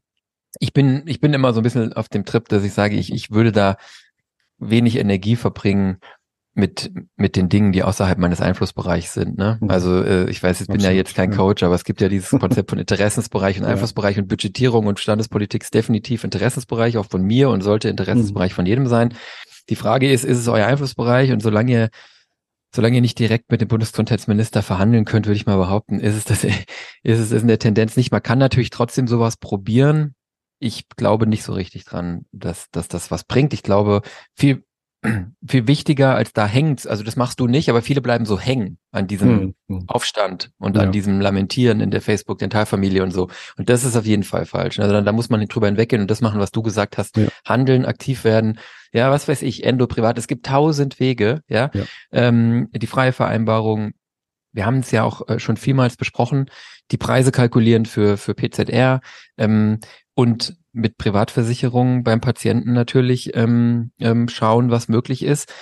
[0.58, 3.12] ich bin, ich bin immer so ein bisschen auf dem Trip, dass ich sage, ich,
[3.12, 3.76] ich würde da
[4.58, 5.98] wenig Energie verbringen
[6.56, 9.36] mit, mit den Dingen, die außerhalb meines Einflussbereichs sind.
[9.36, 9.58] Ne?
[9.60, 9.70] Mhm.
[9.70, 12.08] Also äh, ich weiß, ich bin Absolut, ja jetzt kein Coach, aber es gibt ja
[12.08, 17.22] dieses Konzept von Interessensbereich und Einflussbereich und Budgetierung und Standespolitik ist definitiv Interessensbereich, auch von
[17.22, 18.56] mir und sollte Interessensbereich mhm.
[18.56, 19.14] von jedem sein.
[19.68, 21.32] Die Frage ist, ist es euer Einflussbereich?
[21.32, 21.88] Und solange ihr
[22.74, 26.24] solange ihr nicht direkt mit dem Bundesgesundheitsminister verhandeln könnt, würde ich mal behaupten, ist es
[26.24, 26.44] das,
[27.02, 28.12] ist es in der Tendenz nicht.
[28.12, 30.14] Man kann natürlich trotzdem sowas probieren,
[30.58, 33.52] ich glaube nicht so richtig dran, dass, dass das was bringt.
[33.52, 34.02] Ich glaube,
[34.34, 34.64] viel,
[35.46, 38.78] viel wichtiger als da hängt, also das machst du nicht, aber viele bleiben so hängen
[38.92, 39.84] an diesem hm.
[39.86, 40.82] Aufstand und ja.
[40.82, 43.28] an diesem Lamentieren in der Facebook-Dentalfamilie und so.
[43.56, 44.78] Und das ist auf jeden Fall falsch.
[44.78, 47.16] Also da, da muss man drüber hinweggehen und das machen, was du gesagt hast.
[47.16, 47.28] Ja.
[47.44, 48.58] Handeln, aktiv werden.
[48.92, 50.18] Ja, was weiß ich, Endo privat.
[50.18, 51.70] Es gibt tausend Wege, ja.
[51.74, 51.84] ja.
[52.12, 53.92] Ähm, die freie Vereinbarung,
[54.52, 56.50] wir haben es ja auch äh, schon vielmals besprochen,
[56.90, 59.00] die Preise kalkulieren für, für PZR.
[59.36, 59.80] Ähm,
[60.14, 65.52] und mit Privatversicherungen beim Patienten natürlich ähm, ähm, schauen, was möglich ist.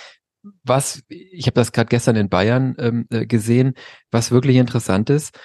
[0.62, 3.74] Was, ich habe das gerade gestern in Bayern ähm, äh, gesehen,
[4.10, 5.38] was wirklich interessant ist,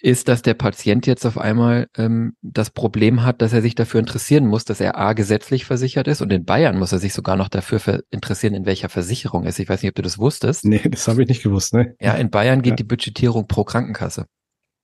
[0.00, 4.00] ist, dass der Patient jetzt auf einmal ähm, das Problem hat, dass er sich dafür
[4.00, 7.36] interessieren muss, dass er A gesetzlich versichert ist und in Bayern muss er sich sogar
[7.36, 9.58] noch dafür interessieren, in welcher Versicherung er ist.
[9.58, 10.66] Ich weiß nicht, ob du das wusstest.
[10.66, 11.96] Nee, das habe ich nicht gewusst, ne?
[12.00, 12.76] Ja, in Bayern geht ja.
[12.76, 14.26] die Budgetierung pro Krankenkasse.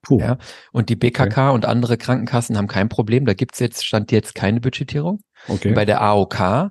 [0.03, 0.18] Puh.
[0.18, 0.38] Ja,
[0.72, 1.55] und die BKK okay.
[1.55, 3.26] und andere Krankenkassen haben kein Problem.
[3.26, 5.20] Da gibt's jetzt, stand jetzt keine Budgetierung.
[5.48, 5.72] Okay.
[5.72, 6.70] Bei der AOK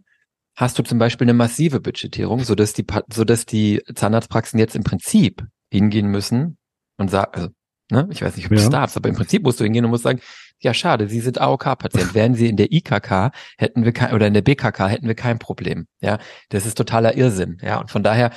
[0.56, 4.76] hast du zum Beispiel eine massive Budgetierung, so dass die, so dass die Zahnarztpraxen jetzt
[4.76, 6.58] im Prinzip hingehen müssen
[6.98, 7.50] und sagen, also,
[7.92, 8.64] ne, ich weiß nicht, ob ja.
[8.64, 10.22] du darfst, aber im Prinzip musst du hingehen und musst sagen,
[10.62, 12.14] Ja, schade, Sie sind AOK-Patient.
[12.14, 15.40] Wären Sie in der IKK, hätten wir kein, oder in der BKK, hätten wir kein
[15.40, 15.88] Problem.
[16.02, 16.18] Ja,
[16.50, 17.58] das ist totaler Irrsinn.
[17.62, 18.32] Ja, und von daher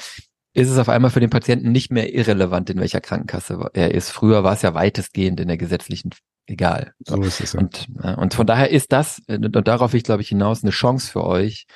[0.54, 4.10] ist es auf einmal für den Patienten nicht mehr irrelevant, in welcher Krankenkasse er ist.
[4.10, 6.10] Früher war es ja weitestgehend in der gesetzlichen
[6.46, 6.92] egal.
[7.00, 7.60] So ist es, ja.
[7.60, 7.88] Und,
[8.18, 11.24] und von daher ist das, und darauf will ich, glaube ich, hinaus, eine Chance für
[11.24, 11.66] euch.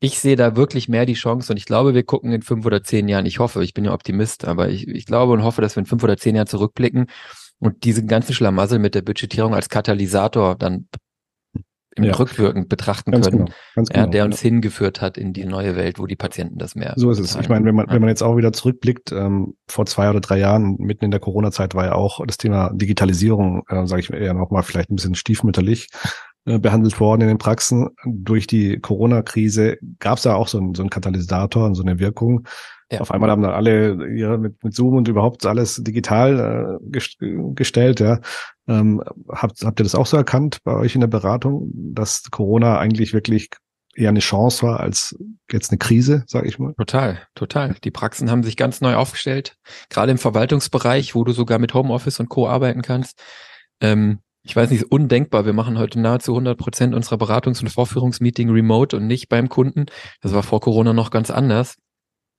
[0.00, 2.82] Ich sehe da wirklich mehr die Chance und ich glaube, wir gucken in fünf oder
[2.82, 5.76] zehn Jahren, ich hoffe, ich bin ja Optimist, aber ich, ich glaube und hoffe, dass
[5.76, 7.06] wir in fünf oder zehn Jahren zurückblicken
[7.58, 10.88] und diesen ganzen Schlamassel mit der Budgetierung als Katalysator dann
[11.96, 12.14] im ja.
[12.14, 14.48] Rückwirkend betrachten ganz können, genau, ganz genau, ja, der uns ja.
[14.48, 16.94] hingeführt hat in die neue Welt, wo die Patienten das mehr.
[16.96, 17.36] So ist es.
[17.36, 20.38] Ich meine, wenn man, wenn man jetzt auch wieder zurückblickt, ähm, vor zwei oder drei
[20.38, 24.34] Jahren, mitten in der Corona-Zeit, war ja auch das Thema Digitalisierung, äh, sage ich eher
[24.34, 25.88] nochmal vielleicht ein bisschen stiefmütterlich
[26.44, 27.90] äh, behandelt worden in den Praxen.
[28.04, 31.98] Durch die Corona-Krise gab es ja auch so einen, so einen Katalysator und so eine
[31.98, 32.46] Wirkung.
[32.90, 33.00] Ja.
[33.00, 37.16] Auf einmal haben dann alle ja, mit, mit Zoom und überhaupt alles digital äh, gest
[37.54, 38.00] gestellt.
[38.00, 38.20] Ja.
[38.68, 42.78] Ähm, habt, habt ihr das auch so erkannt bei euch in der Beratung, dass Corona
[42.78, 43.50] eigentlich wirklich
[43.94, 45.16] eher eine Chance war als
[45.50, 46.74] jetzt eine Krise, sage ich mal?
[46.74, 47.74] Total, total.
[47.84, 49.56] Die Praxen haben sich ganz neu aufgestellt,
[49.90, 52.48] gerade im Verwaltungsbereich, wo du sogar mit Homeoffice und Co.
[52.48, 53.20] arbeiten kannst.
[53.80, 55.46] Ähm, ich weiß nicht, ist undenkbar.
[55.46, 59.86] Wir machen heute nahezu 100 Prozent unserer Beratungs- und Vorführungsmeeting remote und nicht beim Kunden.
[60.20, 61.76] Das war vor Corona noch ganz anders.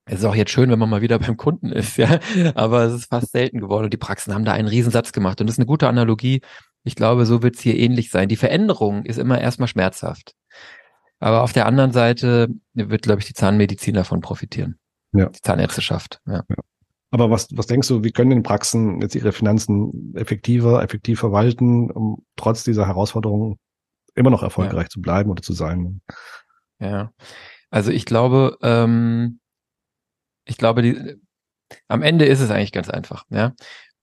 [0.05, 2.19] Es ist auch jetzt schön, wenn man mal wieder beim Kunden ist, ja.
[2.55, 5.39] Aber es ist fast selten geworden und die Praxen haben da einen Riesensatz gemacht.
[5.39, 6.41] Und das ist eine gute Analogie.
[6.83, 8.27] Ich glaube, so wird es hier ähnlich sein.
[8.27, 10.35] Die Veränderung ist immer erstmal schmerzhaft.
[11.19, 14.77] Aber auf der anderen Seite wird, glaube ich, die Zahnmedizin davon profitieren.
[15.13, 15.29] Ja.
[15.29, 16.43] Die Zahnärzteschaft, ja.
[16.49, 16.55] ja.
[17.11, 21.91] Aber was, was denkst du, wie können denn Praxen jetzt ihre Finanzen effektiver, effektiv verwalten,
[21.91, 23.59] um trotz dieser Herausforderungen
[24.15, 24.89] immer noch erfolgreich ja.
[24.89, 26.01] zu bleiben oder zu sein?
[26.79, 27.11] Ja,
[27.69, 29.39] also ich glaube, ähm,
[30.45, 31.15] ich glaube, die,
[31.87, 33.25] am Ende ist es eigentlich ganz einfach.
[33.29, 33.53] Ja,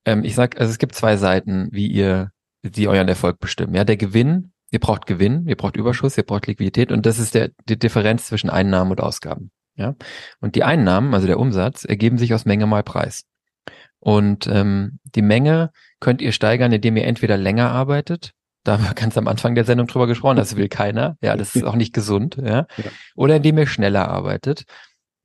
[0.05, 2.31] ähm, ich sag, also es gibt zwei Seiten, wie ihr,
[2.63, 3.73] die euren Erfolg bestimmen.
[3.73, 4.51] Ja, der Gewinn.
[4.73, 8.27] Ihr braucht Gewinn, ihr braucht Überschuss, ihr braucht Liquidität und das ist der, die Differenz
[8.27, 9.51] zwischen Einnahmen und Ausgaben.
[9.75, 9.95] Ja,
[10.39, 13.23] und die Einnahmen, also der Umsatz, ergeben sich aus Menge mal Preis.
[13.99, 18.31] Und ähm, die Menge könnt ihr steigern, indem ihr entweder länger arbeitet,
[18.63, 21.55] da haben wir ganz am Anfang der Sendung drüber gesprochen, das will keiner, ja, das
[21.55, 22.91] ist auch nicht gesund, ja, ja.
[23.15, 24.63] oder indem ihr schneller arbeitet.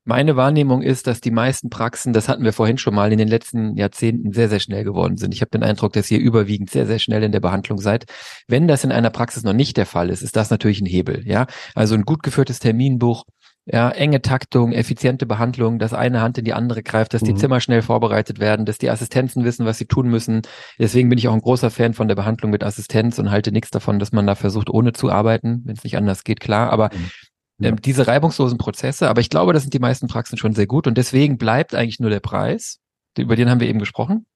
[0.09, 3.27] Meine Wahrnehmung ist, dass die meisten Praxen, das hatten wir vorhin schon mal, in den
[3.27, 5.35] letzten Jahrzehnten sehr, sehr schnell geworden sind.
[5.35, 8.05] Ich habe den Eindruck, dass ihr überwiegend sehr, sehr schnell in der Behandlung seid.
[8.47, 11.27] Wenn das in einer Praxis noch nicht der Fall ist, ist das natürlich ein Hebel.
[11.27, 13.25] Ja, also ein gut geführtes Terminbuch,
[13.65, 17.39] ja, enge Taktung, effiziente Behandlung, dass eine Hand in die andere greift, dass die mhm.
[17.39, 20.43] Zimmer schnell vorbereitet werden, dass die Assistenzen wissen, was sie tun müssen.
[20.79, 23.71] Deswegen bin ich auch ein großer Fan von der Behandlung mit Assistenz und halte nichts
[23.71, 26.71] davon, dass man da versucht, ohne zu arbeiten, wenn es nicht anders geht, klar.
[26.71, 27.11] Aber mhm
[27.59, 27.71] ja.
[27.71, 29.09] ähm, diese reibungslosen Prozesse.
[29.09, 32.01] Aber ich glaube, das sind die meisten Praxen schon sehr gut und deswegen bleibt eigentlich
[32.01, 32.81] nur der Preis.
[33.17, 34.27] Über den haben wir eben gesprochen.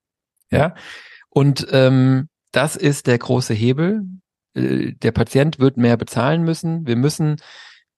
[0.50, 0.74] Ja.
[1.28, 4.04] Und ähm, das ist der große Hebel.
[4.54, 6.86] Äh, der Patient wird mehr bezahlen müssen.
[6.86, 7.36] Wir müssen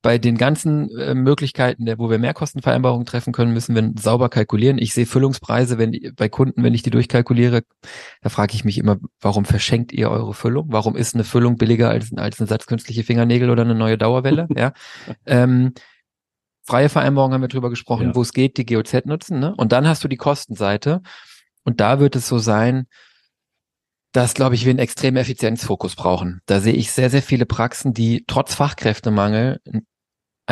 [0.03, 4.79] bei den ganzen äh, Möglichkeiten, wo wir Mehrkostenvereinbarungen treffen können, müssen wir sauber kalkulieren.
[4.79, 7.63] Ich sehe Füllungspreise, wenn bei Kunden, wenn ich die durchkalkuliere,
[8.21, 10.67] da frage ich mich immer, warum verschenkt ihr eure Füllung?
[10.71, 14.49] Warum ist eine Füllung billiger als, als ein Satz künstliche Fingernägel oder eine neue Dauerwelle?
[14.57, 14.73] ja.
[15.25, 15.73] Ähm,
[16.65, 18.15] freie Vereinbarungen haben wir drüber gesprochen, ja.
[18.15, 19.39] wo es geht, die GOZ nutzen.
[19.39, 19.55] Ne?
[19.57, 21.01] Und dann hast du die Kostenseite.
[21.65, 22.87] Und da wird es so sein,
[24.13, 26.41] dass, glaube ich, wir einen extremen Effizienzfokus brauchen.
[26.47, 29.61] Da sehe ich sehr, sehr viele Praxen, die trotz Fachkräftemangel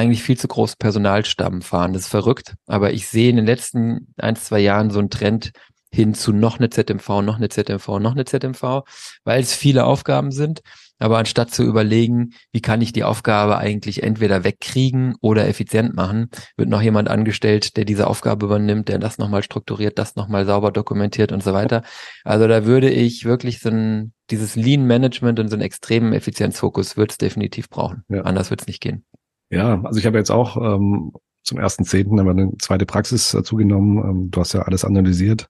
[0.00, 1.92] eigentlich viel zu großen Personalstamm fahren.
[1.92, 2.54] Das ist verrückt.
[2.66, 5.52] Aber ich sehe in den letzten ein, zwei Jahren so einen Trend
[5.92, 8.82] hin zu noch eine ZMV, noch eine ZMV, noch eine ZMV,
[9.24, 10.60] weil es viele Aufgaben sind.
[10.98, 16.28] Aber anstatt zu überlegen, wie kann ich die Aufgabe eigentlich entweder wegkriegen oder effizient machen,
[16.56, 20.70] wird noch jemand angestellt, der diese Aufgabe übernimmt, der das nochmal strukturiert, das nochmal sauber
[20.70, 21.82] dokumentiert und so weiter.
[22.22, 26.98] Also da würde ich wirklich so ein, dieses Lean Management und so einen extremen Effizienzfokus
[26.98, 28.04] wird es definitiv brauchen.
[28.08, 28.22] Ja.
[28.22, 29.04] Anders wird es nicht gehen.
[29.50, 33.32] Ja, also ich habe jetzt auch ähm, zum ersten Zehnten haben wir eine zweite Praxis
[33.32, 33.98] dazu genommen.
[33.98, 35.48] Ähm, du hast ja alles analysiert.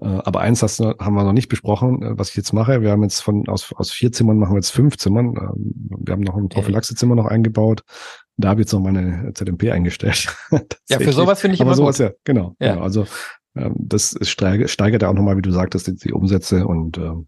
[0.00, 2.82] Äh, aber eins hast, haben wir noch nicht besprochen, äh, was ich jetzt mache.
[2.82, 5.34] Wir haben jetzt von aus, aus vier Zimmern machen wir jetzt fünf Zimmern.
[5.36, 5.74] Ähm,
[6.04, 7.82] wir haben noch ein Prophylaxezimmer noch eingebaut.
[8.36, 10.34] Da habe ich jetzt noch meine ZMP eingestellt.
[10.88, 12.06] ja, für sowas finde ich aber immer sowas gut.
[12.06, 12.56] ja, genau.
[12.60, 12.72] Ja.
[12.72, 12.84] Genau.
[12.84, 13.06] Also
[13.56, 16.98] ähm, das ist steigert, steigert ja auch nochmal, wie du sagtest, die, die Umsätze und
[16.98, 17.26] ähm,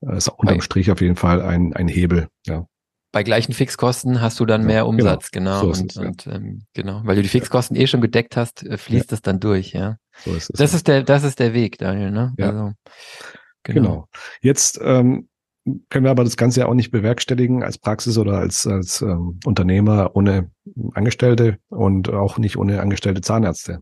[0.00, 2.28] ist auch unterm Strich auf jeden Fall ein, ein Hebel.
[2.46, 2.66] Ja
[3.14, 4.88] bei gleichen Fixkosten hast du dann ja, mehr genau.
[4.88, 5.60] Umsatz, genau.
[5.60, 5.72] genau.
[5.72, 8.76] So und, es, und ähm, genau, weil du die Fixkosten eh schon gedeckt hast, äh,
[8.76, 9.98] fließt das dann durch, ja.
[10.24, 10.58] So ist es.
[10.58, 12.34] Das ist der, das ist der Weg, Daniel, ne?
[12.36, 12.46] Ja.
[12.46, 12.72] Also,
[13.62, 13.80] genau.
[13.80, 14.08] genau.
[14.40, 15.28] Jetzt ähm,
[15.90, 19.38] können wir aber das Ganze ja auch nicht bewerkstelligen als Praxis oder als, als ähm,
[19.44, 20.50] Unternehmer ohne
[20.94, 23.78] Angestellte und auch nicht ohne angestellte Zahnärzte.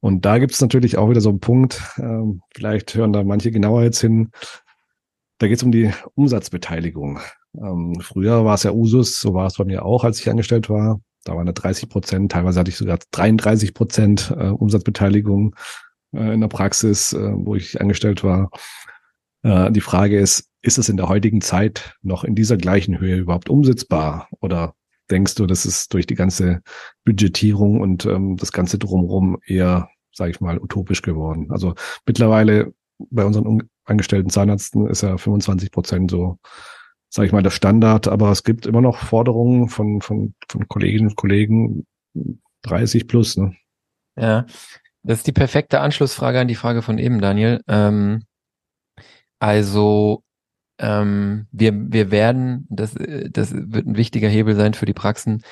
[0.00, 3.52] Und da gibt es natürlich auch wieder so einen Punkt, ähm, vielleicht hören da manche
[3.52, 4.32] genauer jetzt hin,
[5.38, 7.20] Da geht es um die Umsatzbeteiligung.
[7.56, 10.68] Ähm, früher war es ja Usus, so war es bei mir auch, als ich angestellt
[10.68, 11.00] war.
[11.24, 15.54] Da waren da 30 Prozent, teilweise hatte ich sogar 33 Prozent äh, Umsatzbeteiligung
[16.12, 18.50] äh, in der Praxis, äh, wo ich angestellt war.
[19.42, 23.16] Äh, die Frage ist, ist es in der heutigen Zeit noch in dieser gleichen Höhe
[23.16, 24.28] überhaupt umsetzbar?
[24.40, 24.74] Oder
[25.10, 26.62] denkst du, das ist durch die ganze
[27.04, 31.48] Budgetierung und ähm, das ganze drumherum eher, sage ich mal, utopisch geworden?
[31.50, 31.74] Also
[32.06, 32.72] mittlerweile
[33.10, 36.38] bei unseren angestellten Zahnärzten ist ja 25 Prozent so,
[37.08, 41.08] sage ich mal, der Standard, aber es gibt immer noch Forderungen von, von, von Kolleginnen
[41.08, 41.86] und Kollegen
[42.62, 43.36] 30 plus.
[43.36, 43.54] Ne?
[44.16, 44.46] Ja,
[45.02, 47.62] das ist die perfekte Anschlussfrage an die Frage von eben, Daniel.
[47.66, 48.24] Ähm,
[49.38, 50.22] also
[50.78, 55.42] ähm, wir, wir werden, das, das wird ein wichtiger Hebel sein für die Praxen,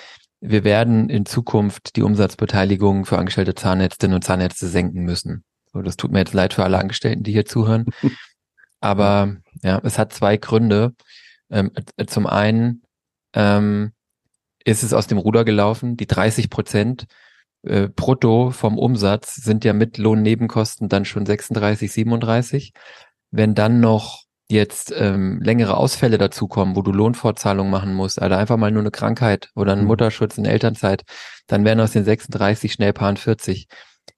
[0.40, 5.44] wir werden in Zukunft die Umsatzbeteiligung für angestellte Zahnärztinnen und Zahnärzte senken müssen.
[5.72, 7.86] So, das tut mir jetzt leid für alle Angestellten, die hier zuhören.
[8.80, 10.94] Aber ja, es hat zwei Gründe.
[11.50, 11.70] Ähm,
[12.06, 12.82] zum einen
[13.34, 13.92] ähm,
[14.64, 15.96] ist es aus dem Ruder gelaufen.
[15.96, 17.06] Die 30 Prozent
[17.62, 22.72] äh, brutto vom Umsatz sind ja mit Lohnnebenkosten dann schon 36, 37.
[23.30, 28.56] Wenn dann noch jetzt ähm, längere Ausfälle dazukommen, wo du Lohnfortzahlung machen musst, also einfach
[28.56, 29.88] mal nur eine Krankheit oder einen mhm.
[29.88, 31.02] Mutterschutz in Elternzeit,
[31.48, 33.66] dann werden aus den 36 schnell paar 40.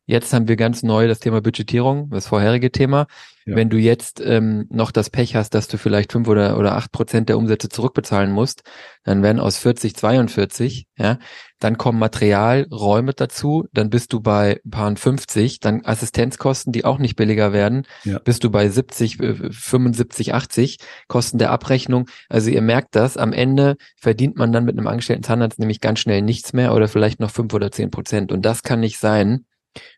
[0.08, 3.08] Jetzt haben wir ganz neu das Thema Budgetierung, das vorherige Thema.
[3.44, 3.56] Ja.
[3.56, 6.92] Wenn du jetzt ähm, noch das Pech hast, dass du vielleicht fünf oder, oder acht
[6.92, 8.62] Prozent der Umsätze zurückbezahlen musst,
[9.04, 11.18] dann werden aus 40 42, ja.
[11.58, 17.16] Dann kommen Materialräume dazu, dann bist du bei paar 50, dann Assistenzkosten, die auch nicht
[17.16, 18.18] billiger werden, ja.
[18.18, 19.18] bist du bei 70,
[19.50, 22.08] 75, 80 Kosten der Abrechnung.
[22.30, 25.98] Also ihr merkt das, am Ende verdient man dann mit einem angestellten Zahnarzt nämlich ganz
[25.98, 28.32] schnell nichts mehr oder vielleicht noch fünf oder zehn Prozent.
[28.32, 29.44] Und das kann nicht sein,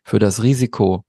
[0.03, 1.05] für das Risiko,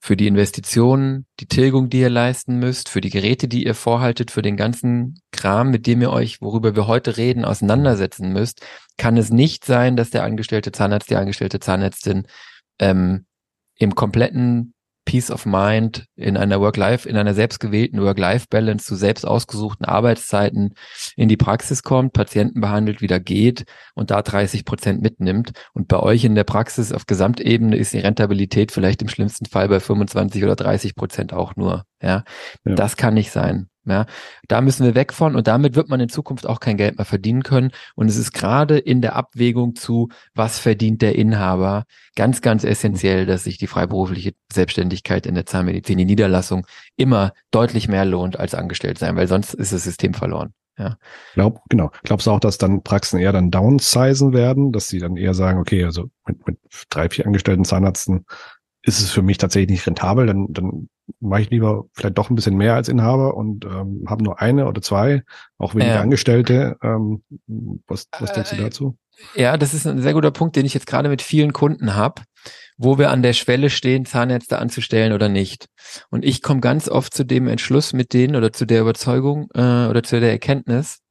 [0.00, 4.32] für die Investitionen, die Tilgung, die ihr leisten müsst, für die Geräte, die ihr vorhaltet,
[4.32, 8.66] für den ganzen Kram, mit dem ihr euch, worüber wir heute reden, auseinandersetzen müsst,
[8.96, 12.26] kann es nicht sein, dass der angestellte Zahnarzt, die angestellte Zahnärztin
[12.80, 13.26] ähm,
[13.76, 14.74] im kompletten
[15.04, 20.74] Peace of Mind in einer Work-Life, in einer selbstgewählten Work-Life-Balance zu selbst ausgesuchten Arbeitszeiten
[21.16, 25.52] in die Praxis kommt, Patienten behandelt, wieder geht und da 30 Prozent mitnimmt.
[25.72, 29.68] Und bei euch in der Praxis auf Gesamtebene ist die Rentabilität vielleicht im schlimmsten Fall
[29.68, 31.84] bei 25 oder 30 Prozent auch nur.
[32.00, 32.24] Ja,
[32.64, 32.74] ja.
[32.74, 33.68] das kann nicht sein.
[33.84, 34.06] Ja,
[34.46, 37.04] da müssen wir weg von und damit wird man in Zukunft auch kein Geld mehr
[37.04, 37.72] verdienen können.
[37.96, 43.26] Und es ist gerade in der Abwägung zu, was verdient der Inhaber, ganz, ganz essentiell,
[43.26, 46.64] dass sich die freiberufliche Selbstständigkeit in der Zahnmedizin, die Niederlassung
[46.96, 50.54] immer deutlich mehr lohnt als angestellt sein, weil sonst ist das System verloren.
[50.78, 50.96] Ja.
[51.34, 51.90] Glaub, genau.
[52.04, 55.58] Glaubst du auch, dass dann Praxen eher dann downsizen werden, dass sie dann eher sagen,
[55.58, 56.58] okay, also mit, mit
[56.88, 58.26] drei, vier angestellten Zahnarzten
[58.82, 60.88] ist es für mich tatsächlich nicht rentabel, dann, dann
[61.20, 64.66] mache ich lieber vielleicht doch ein bisschen mehr als Inhaber und ähm, habe nur eine
[64.66, 65.22] oder zwei,
[65.58, 66.00] auch weniger ja.
[66.00, 66.76] Angestellte.
[66.82, 67.22] Ähm,
[67.86, 68.96] was, was denkst du äh, dazu?
[69.34, 72.22] Ja, das ist ein sehr guter Punkt, den ich jetzt gerade mit vielen Kunden habe,
[72.76, 75.66] wo wir an der Schwelle stehen, Zahnärzte anzustellen oder nicht.
[76.10, 79.86] Und ich komme ganz oft zu dem Entschluss mit denen oder zu der Überzeugung äh,
[79.86, 81.01] oder zu der Erkenntnis,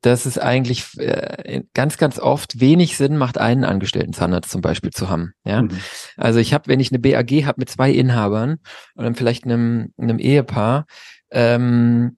[0.00, 4.90] dass es eigentlich äh, ganz, ganz oft wenig Sinn macht, einen angestellten Zahnarzt zum Beispiel
[4.90, 5.32] zu haben.
[5.44, 5.78] Ja, mhm.
[6.16, 8.58] also ich habe, wenn ich eine BAG habe mit zwei Inhabern
[8.94, 10.86] und dann vielleicht einem, einem Ehepaar,
[11.30, 12.16] ähm,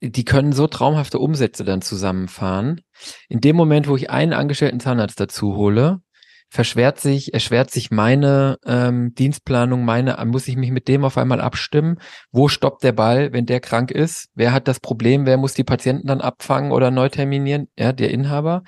[0.00, 2.82] die können so traumhafte Umsätze dann zusammenfahren.
[3.28, 6.00] In dem Moment, wo ich einen angestellten Zahnarzt dazu hole,
[6.48, 11.40] verschwert sich, erschwert sich meine ähm, Dienstplanung, meine, muss ich mich mit dem auf einmal
[11.40, 11.98] abstimmen?
[12.30, 14.28] Wo stoppt der Ball, wenn der krank ist?
[14.34, 15.26] Wer hat das Problem?
[15.26, 17.68] Wer muss die Patienten dann abfangen oder neu terminieren?
[17.78, 18.62] Ja, der Inhaber.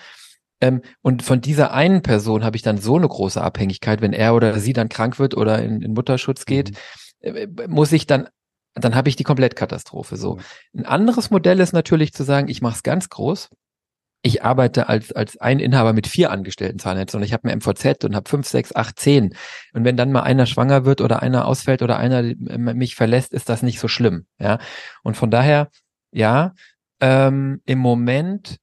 [0.61, 4.35] Ähm, und von dieser einen Person habe ich dann so eine große Abhängigkeit, wenn er
[4.35, 6.72] oder sie dann krank wird oder in, in Mutterschutz geht,
[7.22, 7.37] mhm.
[7.37, 8.29] äh, muss ich dann
[8.74, 10.16] dann habe ich die Komplettkatastrophe.
[10.16, 10.39] So.
[10.72, 13.49] Ein anderes Modell ist natürlich zu sagen, ich mache es ganz groß
[14.22, 18.04] ich arbeite als, als ein Inhaber mit vier Angestellten Zahnärzten und ich habe ein MVZ
[18.04, 19.34] und habe fünf, sechs, acht, zehn.
[19.72, 23.48] Und wenn dann mal einer schwanger wird oder einer ausfällt oder einer mich verlässt, ist
[23.48, 24.26] das nicht so schlimm.
[24.38, 24.58] Ja.
[25.02, 25.68] Und von daher,
[26.10, 26.54] ja,
[27.00, 28.58] ähm, im Moment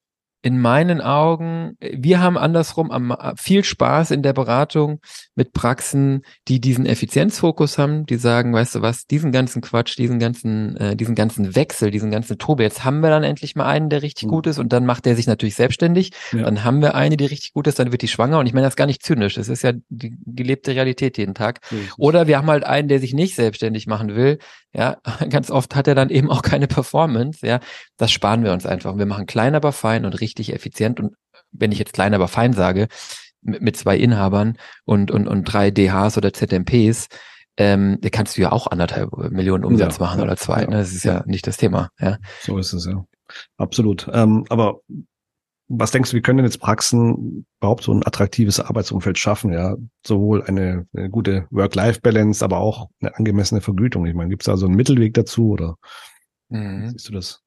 [0.46, 5.00] in meinen Augen, wir haben andersrum am, viel Spaß in der Beratung
[5.34, 10.20] mit Praxen, die diesen Effizienzfokus haben, die sagen, weißt du was, diesen ganzen Quatsch, diesen
[10.20, 13.90] ganzen, äh, diesen ganzen Wechsel, diesen ganzen Tobe, jetzt haben wir dann endlich mal einen,
[13.90, 14.34] der richtig mhm.
[14.34, 16.12] gut ist und dann macht der sich natürlich selbstständig.
[16.32, 16.44] Ja.
[16.44, 18.68] Dann haben wir eine, die richtig gut ist, dann wird die schwanger und ich meine
[18.68, 21.62] das gar nicht zynisch, das ist ja die gelebte Realität jeden Tag.
[21.72, 21.90] Mhm.
[21.98, 24.38] Oder wir haben halt einen, der sich nicht selbstständig machen will,
[24.76, 24.98] ja,
[25.30, 27.60] ganz oft hat er dann eben auch keine Performance, ja.
[27.98, 28.98] Das sparen wir uns einfach.
[28.98, 31.00] Wir machen klein, aber fein und richtig effizient.
[31.00, 31.16] Und
[31.52, 32.88] wenn ich jetzt klein, aber fein sage,
[33.42, 37.08] mit, mit zwei Inhabern und, und, und drei DHs oder ZMPs,
[37.58, 40.64] ähm, da kannst du ja auch anderthalb Millionen Umsatz ja, machen oder zwei.
[40.64, 40.78] Ja, ne?
[40.78, 41.90] Das ist ja, ja nicht das Thema.
[42.00, 42.18] Ja.
[42.42, 43.06] So ist es ja.
[43.58, 44.10] Absolut.
[44.12, 44.82] Ähm, aber
[45.68, 49.52] was denkst du, wie können denn jetzt Praxen überhaupt so ein attraktives Arbeitsumfeld schaffen?
[49.52, 49.76] Ja,
[50.06, 54.06] sowohl eine, eine gute Work-Life-Balance, aber auch eine angemessene Vergütung.
[54.06, 55.78] Ich meine, gibt es da so einen Mittelweg dazu oder
[56.50, 56.90] mhm.
[56.90, 57.42] siehst du das?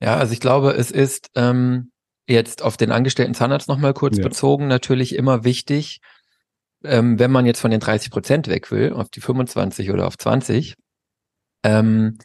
[0.00, 1.90] Ja, also ich glaube, es ist ähm,
[2.28, 4.22] jetzt auf den angestellten Zahnarzt nochmal kurz ja.
[4.22, 6.00] bezogen natürlich immer wichtig,
[6.84, 10.16] ähm, wenn man jetzt von den 30 Prozent weg will, auf die 25 oder auf
[10.16, 10.74] 20,
[11.64, 12.18] ähm,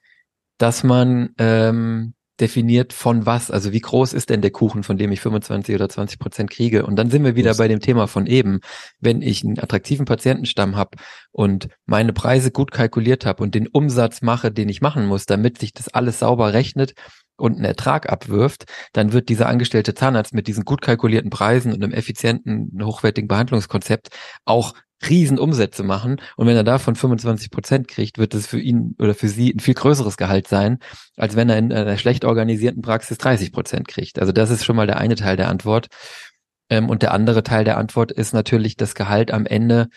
[0.59, 5.11] dass man ähm, definiert von was, also wie groß ist denn der Kuchen, von dem
[5.11, 6.85] ich 25 oder 20 Prozent kriege.
[6.85, 8.59] Und dann sind wir wieder bei dem Thema von eben.
[8.99, 10.97] Wenn ich einen attraktiven Patientenstamm habe
[11.31, 15.59] und meine Preise gut kalkuliert habe und den Umsatz mache, den ich machen muss, damit
[15.59, 16.93] sich das alles sauber rechnet
[17.37, 21.83] und einen Ertrag abwirft, dann wird dieser angestellte Zahnarzt mit diesen gut kalkulierten Preisen und
[21.83, 24.09] einem effizienten, hochwertigen Behandlungskonzept
[24.45, 24.73] auch
[25.09, 26.21] Riesenumsätze machen.
[26.37, 29.59] Und wenn er davon 25 Prozent kriegt, wird es für ihn oder für sie ein
[29.59, 30.79] viel größeres Gehalt sein,
[31.17, 34.19] als wenn er in einer schlecht organisierten Praxis 30 Prozent kriegt.
[34.19, 35.87] Also das ist schon mal der eine Teil der Antwort.
[36.69, 39.89] Ähm, und der andere Teil der Antwort ist natürlich das Gehalt am Ende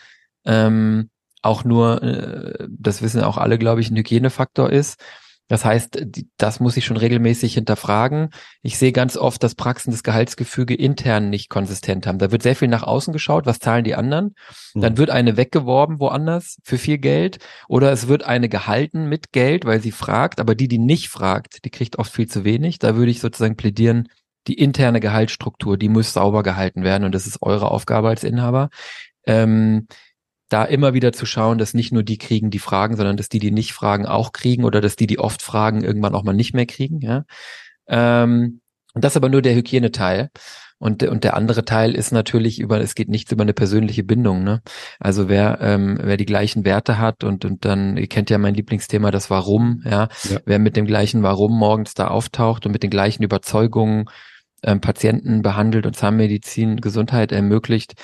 [0.44, 1.10] ähm,
[1.42, 5.00] auch nur, äh, das wissen auch alle, glaube ich, ein Hygienefaktor ist.
[5.48, 6.04] Das heißt,
[6.38, 8.30] das muss ich schon regelmäßig hinterfragen.
[8.62, 12.18] Ich sehe ganz oft, dass Praxen das Gehaltsgefüge intern nicht konsistent haben.
[12.18, 14.34] Da wird sehr viel nach außen geschaut, was zahlen die anderen.
[14.74, 14.80] Mhm.
[14.80, 17.38] Dann wird eine weggeworben woanders für viel Geld
[17.68, 21.64] oder es wird eine gehalten mit Geld, weil sie fragt, aber die, die nicht fragt,
[21.64, 22.80] die kriegt oft viel zu wenig.
[22.80, 24.08] Da würde ich sozusagen plädieren,
[24.48, 28.68] die interne Gehaltsstruktur, die muss sauber gehalten werden und das ist eure Aufgabe als Inhaber.
[29.26, 29.86] Ähm,
[30.48, 33.38] da immer wieder zu schauen, dass nicht nur die kriegen, die fragen, sondern dass die,
[33.38, 36.54] die nicht fragen, auch kriegen oder dass die, die oft fragen, irgendwann auch mal nicht
[36.54, 37.00] mehr kriegen.
[37.00, 37.24] Ja?
[37.88, 38.60] Ähm,
[38.94, 40.30] und das ist aber nur der Hygieneteil.
[40.78, 44.44] Und, und der andere Teil ist natürlich über, es geht nichts über eine persönliche Bindung.
[44.44, 44.60] Ne?
[45.00, 48.54] Also wer, ähm, wer die gleichen Werte hat und, und dann, ihr kennt ja mein
[48.54, 50.08] Lieblingsthema, das Warum, ja?
[50.24, 50.38] ja.
[50.44, 54.04] Wer mit dem gleichen Warum morgens da auftaucht und mit den gleichen Überzeugungen
[54.62, 57.94] ähm, Patienten behandelt und Zahnmedizin, Gesundheit ermöglicht,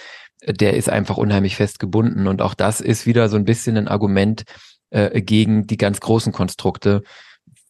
[0.47, 2.27] der ist einfach unheimlich fest gebunden.
[2.27, 4.45] Und auch das ist wieder so ein bisschen ein Argument
[4.91, 7.03] äh, gegen die ganz großen Konstrukte,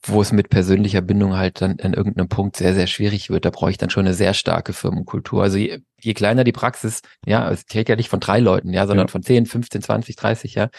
[0.04, 3.44] wo es mit persönlicher Bindung halt dann an irgendeinem Punkt sehr, sehr schwierig wird.
[3.44, 5.42] Da brauche ich dann schon eine sehr starke Firmenkultur.
[5.42, 8.86] Also je, je kleiner die Praxis, ja, es trägt ja nicht von drei Leuten, ja,
[8.86, 9.10] sondern ja.
[9.10, 10.70] von 10, 15, 20, 30, ja,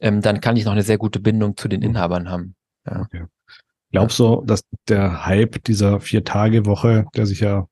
[0.00, 1.90] ähm, dann kann ich noch eine sehr gute Bindung zu den mhm.
[1.90, 2.56] Inhabern haben.
[2.86, 3.02] Ja.
[3.02, 3.24] Okay.
[3.92, 7.66] Glaubst du, dass der Hype dieser Vier-Tage-Woche, der sich ja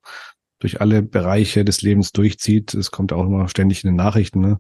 [0.65, 2.73] durch alle Bereiche des Lebens durchzieht.
[2.73, 4.41] Es kommt auch immer ständig in den Nachrichten.
[4.41, 4.59] Ne?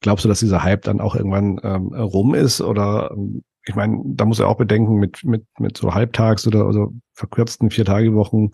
[0.00, 2.62] Glaubst du, dass dieser Hype dann auch irgendwann ähm, rum ist?
[2.62, 6.64] Oder ähm, ich meine, da muss er auch bedenken mit, mit, mit so Halbtags- oder
[6.64, 8.52] also verkürzten Vier-Tage-Wochen,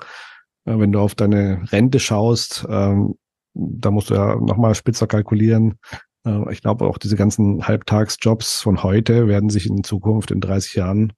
[0.64, 3.14] äh, wenn du auf deine Rente schaust, ähm,
[3.54, 5.78] da musst du ja nochmal spitzer kalkulieren.
[6.26, 10.74] Äh, ich glaube, auch diese ganzen Halbtagsjobs von heute werden sich in Zukunft in 30
[10.74, 11.12] Jahren,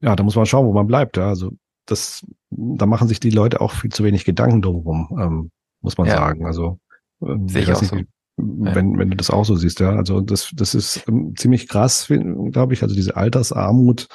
[0.00, 1.16] ja, da muss man schauen, wo man bleibt.
[1.16, 1.28] Ja.
[1.28, 1.50] Also
[1.86, 6.06] das, da machen sich die Leute auch viel zu wenig Gedanken drumherum, ähm, muss man
[6.06, 6.16] ja.
[6.16, 6.46] sagen.
[6.46, 6.78] Also
[7.22, 8.00] ähm, Sehe ich auch nicht, so.
[8.36, 9.90] wenn, wenn du das auch so siehst, ja.
[9.90, 12.06] Also das, das ist ähm, ziemlich krass,
[12.50, 12.82] glaube ich.
[12.82, 14.08] Also diese Altersarmut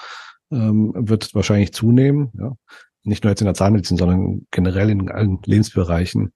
[0.52, 2.54] ähm, wird wahrscheinlich zunehmen, ja.
[3.04, 6.34] Nicht nur jetzt in der Zahnmedizin, sondern generell in allen Lebensbereichen.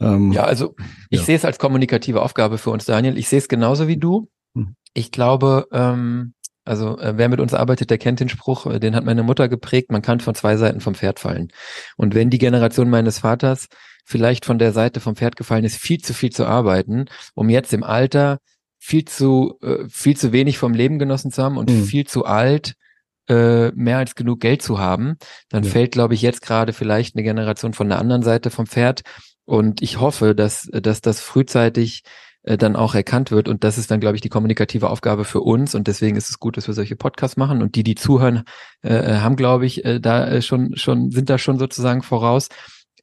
[0.00, 0.74] Ähm, ja, also
[1.10, 1.26] ich ja.
[1.26, 3.18] sehe es als kommunikative Aufgabe für uns, Daniel.
[3.18, 4.30] Ich sehe es genauso wie du.
[4.54, 4.76] Hm.
[4.94, 6.32] Ich glaube, ähm,
[6.68, 9.48] also äh, wer mit uns arbeitet, der kennt den Spruch, äh, den hat meine Mutter
[9.48, 11.48] geprägt, man kann von zwei Seiten vom Pferd fallen.
[11.96, 13.68] Und wenn die Generation meines Vaters
[14.04, 17.72] vielleicht von der Seite vom Pferd gefallen ist, viel zu viel zu arbeiten, um jetzt
[17.72, 18.38] im Alter
[18.78, 21.84] viel zu äh, viel zu wenig vom Leben genossen zu haben und mhm.
[21.84, 22.74] viel zu alt
[23.28, 25.16] äh, mehr als genug Geld zu haben,
[25.48, 25.70] dann ja.
[25.70, 29.02] fällt, glaube ich, jetzt gerade vielleicht eine Generation von der anderen Seite vom Pferd.
[29.44, 32.02] Und ich hoffe, dass, dass das frühzeitig
[32.48, 33.46] äh, dann auch erkannt wird.
[33.46, 35.74] Und das ist dann, glaube ich, die kommunikative Aufgabe für uns.
[35.74, 37.60] Und deswegen ist es gut, dass wir solche Podcasts machen.
[37.60, 38.44] Und die, die zuhören,
[38.82, 42.48] äh, äh haben, glaube ich, äh, da äh, schon, schon, sind da schon sozusagen voraus.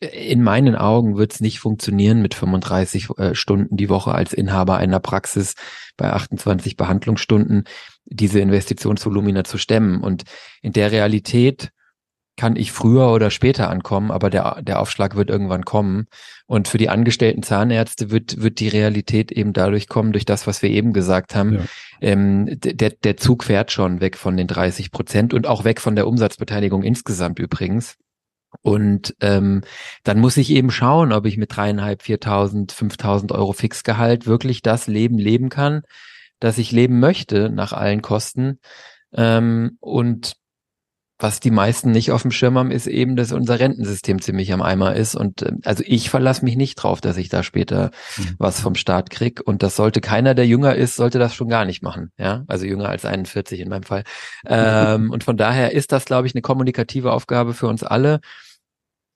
[0.01, 4.77] In meinen Augen wird es nicht funktionieren, mit 35 äh, Stunden die Woche als Inhaber
[4.77, 5.53] einer Praxis
[5.95, 7.65] bei 28 Behandlungsstunden
[8.05, 10.01] diese Investitionsvolumina zu stemmen.
[10.01, 10.23] Und
[10.63, 11.69] in der Realität
[12.37, 16.07] kann ich früher oder später ankommen, aber der, der Aufschlag wird irgendwann kommen.
[16.47, 20.61] Und für die angestellten Zahnärzte wird, wird die Realität eben dadurch kommen, durch das, was
[20.61, 21.53] wir eben gesagt haben.
[21.53, 21.61] Ja.
[22.01, 25.95] Ähm, der, der Zug fährt schon weg von den 30 Prozent und auch weg von
[25.95, 27.97] der Umsatzbeteiligung insgesamt übrigens.
[28.61, 29.61] Und ähm,
[30.03, 34.87] dann muss ich eben schauen, ob ich mit dreieinhalb, viertausend, fünftausend Euro Fixgehalt wirklich das
[34.87, 35.83] Leben leben kann,
[36.39, 38.59] das ich leben möchte nach allen Kosten.
[39.13, 40.35] Ähm, und
[41.25, 44.61] was die meisten nicht auf dem Schirm haben, ist eben, dass unser Rentensystem ziemlich am
[44.61, 45.15] Eimer ist.
[45.15, 48.35] Und äh, also ich verlasse mich nicht drauf, dass ich da später mhm.
[48.37, 49.41] was vom Staat krieg.
[49.43, 52.11] Und das sollte keiner, der jünger ist, sollte das schon gar nicht machen.
[52.19, 54.03] Ja, also jünger als 41 in meinem Fall.
[54.45, 58.19] ähm, und von daher ist das, glaube ich, eine kommunikative Aufgabe für uns alle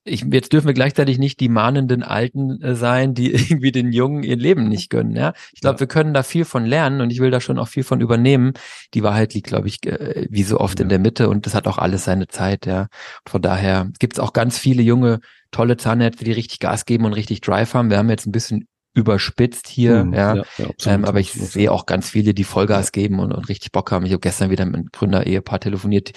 [0.10, 4.24] ich, jetzt dürfen wir gleichzeitig nicht die mahnenden Alten äh, sein, die irgendwie den Jungen
[4.24, 5.16] ihr Leben nicht gönnen.
[5.16, 5.80] Ja, ich glaube, ja.
[5.82, 8.54] wir können da viel von lernen und ich will da schon auch viel von übernehmen.
[8.94, 10.84] Die Wahrheit liegt, glaube ich, äh, wie so oft ja.
[10.84, 12.66] in der Mitte und das hat auch alles seine Zeit.
[12.66, 12.88] Ja,
[13.28, 15.20] von daher gibt es auch ganz viele junge
[15.52, 17.90] tolle Zahnärzte, die richtig Gas geben und richtig Drive haben.
[17.90, 20.36] Wir haben jetzt ein bisschen überspitzt hier, mhm, ja.
[20.36, 23.72] ja, ja ähm, aber ich sehe auch ganz viele, die Vollgas geben und, und richtig
[23.72, 24.06] Bock haben.
[24.06, 26.12] Ich habe gestern wieder mit einem Gründer-Ehepaar telefoniert,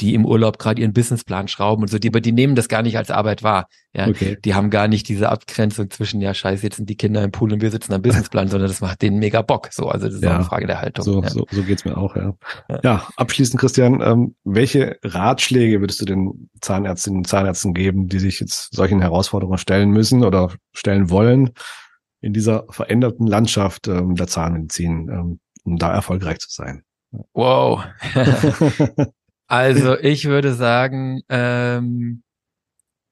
[0.00, 2.82] die im Urlaub gerade ihren Businessplan schrauben und so, die, aber die nehmen das gar
[2.82, 3.68] nicht als Arbeit wahr.
[3.94, 4.36] Ja, okay.
[4.44, 7.52] die haben gar nicht diese Abgrenzung zwischen, ja, scheiße, jetzt sind die Kinder im Pool
[7.52, 9.70] und wir sitzen am Businessplan, sondern das macht denen mega Bock.
[9.72, 11.04] So, also das ist ja, auch eine Frage der Haltung.
[11.04, 12.34] So, so, so geht's mir auch, ja.
[12.68, 18.18] Ja, ja abschließend, Christian, ähm, welche Ratschläge würdest du den Zahnärztinnen und Zahnärzten geben, die
[18.18, 21.52] sich jetzt solchen Herausforderungen stellen müssen oder stellen wollen?
[22.20, 26.82] In dieser veränderten Landschaft ähm, der Zahnmedizin, ähm, um da erfolgreich zu sein.
[27.32, 27.84] Wow.
[29.46, 32.22] also ich würde sagen, ähm,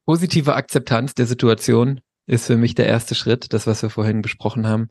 [0.06, 4.66] positive Akzeptanz der Situation ist für mich der erste Schritt, das, was wir vorhin besprochen
[4.66, 4.88] haben.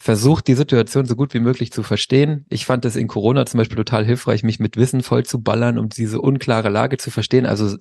[0.00, 2.44] Versucht die Situation so gut wie möglich zu verstehen.
[2.48, 5.78] Ich fand es in Corona zum Beispiel total hilfreich, mich mit Wissen voll zu ballern,
[5.78, 7.46] um diese unklare Lage zu verstehen.
[7.46, 7.76] Also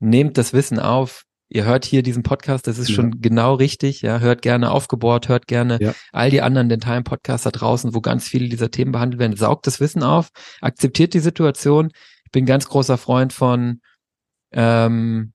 [0.00, 2.94] nehmt das Wissen auf, Ihr hört hier diesen Podcast, das ist ja.
[2.94, 4.00] schon genau richtig.
[4.00, 5.94] Ja, hört gerne aufgebohrt, hört gerne ja.
[6.10, 9.36] all die anderen dentalen Podcasts da draußen, wo ganz viele dieser Themen behandelt werden.
[9.36, 10.30] Saugt das Wissen auf,
[10.62, 11.90] akzeptiert die Situation.
[12.24, 13.82] Ich bin ganz großer Freund von
[14.52, 15.34] ähm,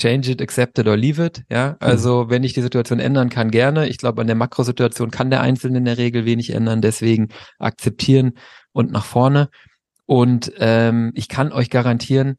[0.00, 1.42] Change it, accept it or leave it.
[1.50, 2.30] Ja, also mhm.
[2.30, 3.88] wenn ich die Situation ändern kann, gerne.
[3.88, 6.80] Ich glaube, an der Makrosituation kann der Einzelne in der Regel wenig ändern.
[6.80, 7.28] Deswegen
[7.58, 8.38] akzeptieren
[8.72, 9.50] und nach vorne.
[10.06, 12.38] Und ähm, ich kann euch garantieren,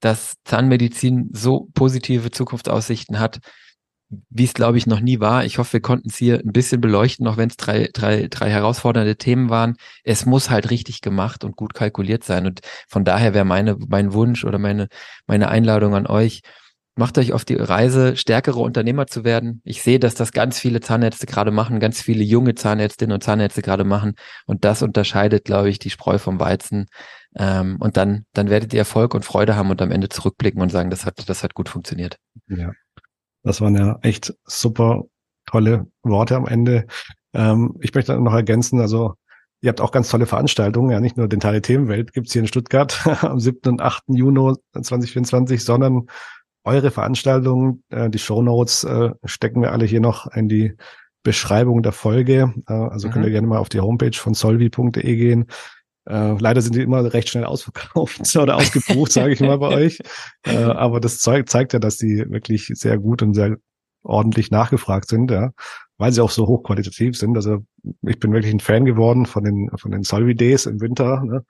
[0.00, 3.40] dass Zahnmedizin so positive Zukunftsaussichten hat,
[4.30, 5.44] wie es, glaube ich, noch nie war.
[5.44, 8.50] Ich hoffe, wir konnten es hier ein bisschen beleuchten, auch wenn es drei, drei, drei
[8.50, 9.76] herausfordernde Themen waren.
[10.02, 12.46] Es muss halt richtig gemacht und gut kalkuliert sein.
[12.46, 14.88] Und von daher wäre meine, mein Wunsch oder meine,
[15.26, 16.40] meine Einladung an euch,
[16.98, 19.62] macht euch auf die Reise, stärkere Unternehmer zu werden.
[19.64, 23.62] Ich sehe, dass das ganz viele Zahnärzte gerade machen, ganz viele junge Zahnärztinnen und Zahnärzte
[23.62, 24.14] gerade machen.
[24.46, 26.86] Und das unterscheidet, glaube ich, die Spreu vom Weizen.
[27.36, 30.70] Ähm, und dann, dann werdet ihr Erfolg und Freude haben und am Ende zurückblicken und
[30.70, 32.18] sagen, das hat, das hat gut funktioniert.
[32.48, 32.72] Ja,
[33.44, 35.04] das waren ja echt super
[35.46, 36.86] tolle Worte am Ende.
[37.32, 39.14] Ähm, ich möchte noch ergänzen, also
[39.60, 43.06] ihr habt auch ganz tolle Veranstaltungen, ja nicht nur Dentale Themenwelt gibt's hier in Stuttgart
[43.22, 43.60] am 7.
[43.68, 44.04] und 8.
[44.08, 46.08] Juni 2024, sondern
[46.68, 50.74] eure Veranstaltungen, äh, die Show Notes äh, stecken wir alle hier noch in die
[51.22, 52.54] Beschreibung der Folge.
[52.68, 53.12] Äh, also mhm.
[53.12, 55.46] könnt ihr gerne mal auf die Homepage von solvi.de gehen.
[56.08, 59.98] Äh, leider sind die immer recht schnell ausverkauft oder ausgebucht, sage ich mal bei euch.
[60.44, 63.56] Äh, aber das Zeug zeigt ja, dass die wirklich sehr gut und sehr
[64.02, 65.50] ordentlich nachgefragt sind, ja,
[65.98, 67.36] weil sie auch so hochqualitativ sind.
[67.36, 67.58] Also
[68.02, 71.22] ich bin wirklich ein Fan geworden von den von den Solvi Days im Winter.
[71.24, 71.44] Ne?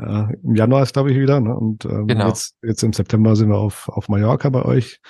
[0.00, 1.40] Äh, Im Januar ist glaube ich wieder.
[1.40, 1.54] Ne?
[1.54, 2.28] Und ähm, genau.
[2.28, 5.00] jetzt, jetzt im September sind wir auf auf Mallorca bei euch.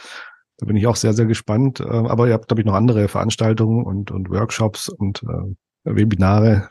[0.59, 1.81] Da bin ich auch sehr sehr gespannt.
[1.81, 6.69] Äh, aber ihr habt glaube ich noch andere Veranstaltungen und und Workshops und äh, Webinare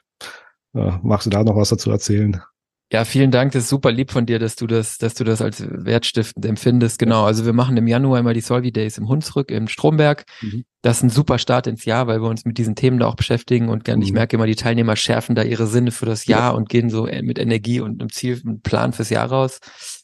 [0.74, 2.42] ja, magst du da noch was dazu erzählen?
[2.96, 3.52] Ja, vielen Dank.
[3.52, 6.98] Das ist super lieb von dir, dass du das, dass du das als wertstiftend empfindest.
[6.98, 7.26] Genau.
[7.26, 10.24] Also wir machen im Januar immer die Solvi Days im Hunsrück im Stromberg.
[10.40, 10.64] Mhm.
[10.82, 13.18] Das ist ein super Start ins Jahr, weil wir uns mit diesen Themen da auch
[13.18, 14.02] beschäftigen und mhm.
[14.02, 16.58] ich merke immer, die Teilnehmer schärfen da ihre Sinne für das Jahr ja.
[16.58, 19.60] und gehen so mit Energie und einem Ziel, einem Plan fürs Jahr raus.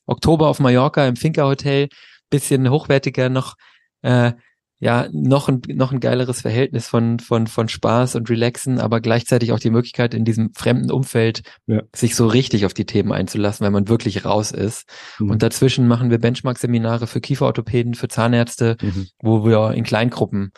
[0.05, 1.87] Oktober auf Mallorca im Finca Hotel.
[2.29, 3.55] Bisschen hochwertiger noch,
[4.01, 4.33] äh,
[4.81, 9.51] ja noch ein noch ein geileres Verhältnis von von von Spaß und Relaxen, aber gleichzeitig
[9.51, 11.83] auch die Möglichkeit in diesem fremden Umfeld ja.
[11.95, 14.89] sich so richtig auf die Themen einzulassen, weil man wirklich raus ist.
[15.19, 15.29] Mhm.
[15.29, 19.07] Und dazwischen machen wir Benchmark-Seminare für Kieferorthopäden, für Zahnärzte, mhm.
[19.21, 20.51] wo wir in Kleingruppen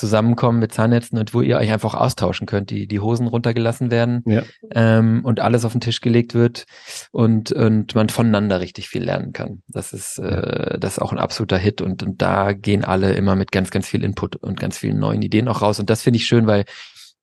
[0.00, 4.22] zusammenkommen mit Zahnärzten und wo ihr euch einfach austauschen könnt, die, die Hosen runtergelassen werden
[4.26, 4.42] ja.
[4.72, 6.64] ähm, und alles auf den Tisch gelegt wird
[7.12, 9.62] und, und man voneinander richtig viel lernen kann.
[9.68, 13.36] Das ist, äh, das ist auch ein absoluter Hit und, und da gehen alle immer
[13.36, 15.78] mit ganz, ganz viel Input und ganz vielen neuen Ideen auch raus.
[15.78, 16.64] Und das finde ich schön, weil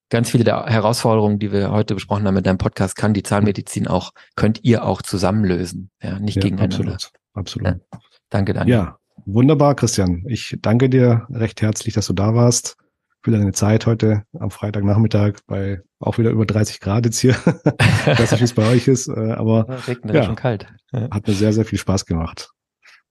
[0.09, 3.87] ganz viele der Herausforderungen, die wir heute besprochen haben mit deinem Podcast, kann die Zahnmedizin
[3.87, 6.93] auch, könnt ihr auch zusammenlösen, ja, nicht ja, gegeneinander.
[6.93, 7.67] Absolut, absolut.
[7.67, 7.99] Ja.
[8.29, 8.77] Danke, Daniel.
[8.77, 10.23] Ja, Wunderbar, Christian.
[10.27, 12.77] Ich danke dir recht herzlich, dass du da warst.
[13.23, 17.31] Für deine Zeit heute am Freitagnachmittag bei auch wieder über 30 Grad jetzt hier.
[17.35, 19.79] ich weiß nicht, wie es bei euch ist, äh, aber
[20.13, 20.67] ja, schon kalt.
[20.93, 22.51] hat mir sehr, sehr viel Spaß gemacht.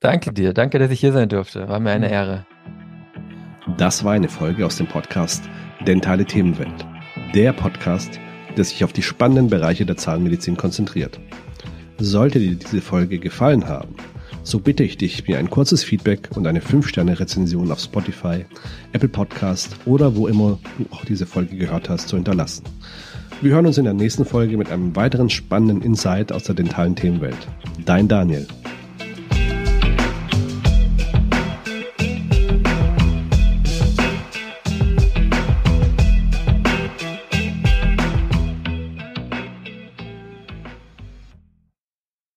[0.00, 0.54] Danke dir.
[0.54, 1.68] Danke, dass ich hier sein durfte.
[1.68, 2.46] War mir eine Ehre.
[3.76, 5.44] Das war eine Folge aus dem Podcast
[5.86, 6.86] Dentale Themenwelt.
[7.34, 8.20] Der Podcast,
[8.56, 11.20] der sich auf die spannenden Bereiche der Zahnmedizin konzentriert.
[11.98, 13.96] Sollte dir diese Folge gefallen haben,
[14.46, 18.44] so bitte ich dich, mir ein kurzes Feedback und eine 5-Sterne-Rezension auf Spotify,
[18.92, 22.62] Apple Podcast oder wo immer du auch diese Folge gehört hast, zu hinterlassen.
[23.42, 26.94] Wir hören uns in der nächsten Folge mit einem weiteren spannenden Insight aus der dentalen
[26.94, 27.36] Themenwelt.
[27.84, 28.46] Dein Daniel.